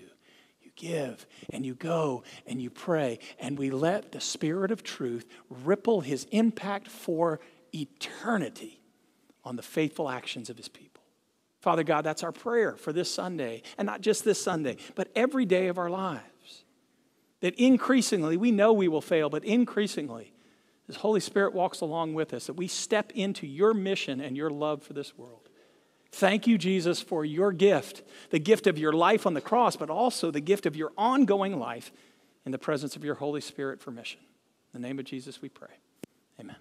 You 0.61 0.71
give 0.75 1.25
and 1.51 1.65
you 1.65 1.75
go 1.75 2.23
and 2.45 2.61
you 2.61 2.69
pray, 2.69 3.19
and 3.39 3.57
we 3.57 3.69
let 3.69 4.11
the 4.11 4.21
Spirit 4.21 4.71
of 4.71 4.83
truth 4.83 5.25
ripple 5.49 6.01
his 6.01 6.25
impact 6.31 6.87
for 6.87 7.39
eternity 7.73 8.79
on 9.43 9.55
the 9.55 9.63
faithful 9.63 10.09
actions 10.09 10.49
of 10.49 10.57
his 10.57 10.67
people. 10.67 10.88
Father 11.59 11.83
God, 11.83 12.03
that's 12.03 12.23
our 12.23 12.31
prayer 12.31 12.75
for 12.77 12.93
this 12.93 13.13
Sunday, 13.13 13.63
and 13.77 13.85
not 13.85 14.01
just 14.01 14.23
this 14.23 14.41
Sunday, 14.41 14.77
but 14.95 15.09
every 15.15 15.45
day 15.45 15.67
of 15.67 15.77
our 15.77 15.89
lives. 15.89 16.23
That 17.41 17.55
increasingly, 17.55 18.37
we 18.37 18.51
know 18.51 18.73
we 18.73 18.87
will 18.87 19.01
fail, 19.01 19.29
but 19.29 19.45
increasingly, 19.45 20.33
as 20.87 20.97
Holy 20.97 21.19
Spirit 21.19 21.53
walks 21.53 21.81
along 21.81 22.13
with 22.13 22.33
us, 22.33 22.47
that 22.47 22.53
we 22.53 22.67
step 22.67 23.11
into 23.13 23.45
your 23.45 23.73
mission 23.73 24.19
and 24.19 24.35
your 24.35 24.49
love 24.49 24.83
for 24.83 24.93
this 24.93 25.17
world. 25.17 25.49
Thank 26.11 26.47
you, 26.47 26.57
Jesus, 26.57 27.01
for 27.01 27.23
your 27.23 27.51
gift, 27.51 28.03
the 28.31 28.39
gift 28.39 28.65
of 28.65 28.77
your 28.77 28.93
life 28.93 29.27
on 29.27 29.35
the 29.35 29.41
cross, 29.41 29.75
but 29.75 29.89
also 29.89 30.31
the 30.31 30.41
gift 30.41 30.65
of 30.65 30.75
your 30.75 30.91
ongoing 30.97 31.59
life 31.59 31.91
in 32.45 32.51
the 32.51 32.57
presence 32.57 32.95
of 32.95 33.03
your 33.03 33.15
Holy 33.15 33.41
Spirit 33.41 33.79
for 33.79 33.91
mission. 33.91 34.19
In 34.73 34.81
the 34.81 34.87
name 34.87 34.97
of 34.97 35.05
Jesus, 35.05 35.41
we 35.41 35.49
pray. 35.49 35.75
Amen. 36.39 36.55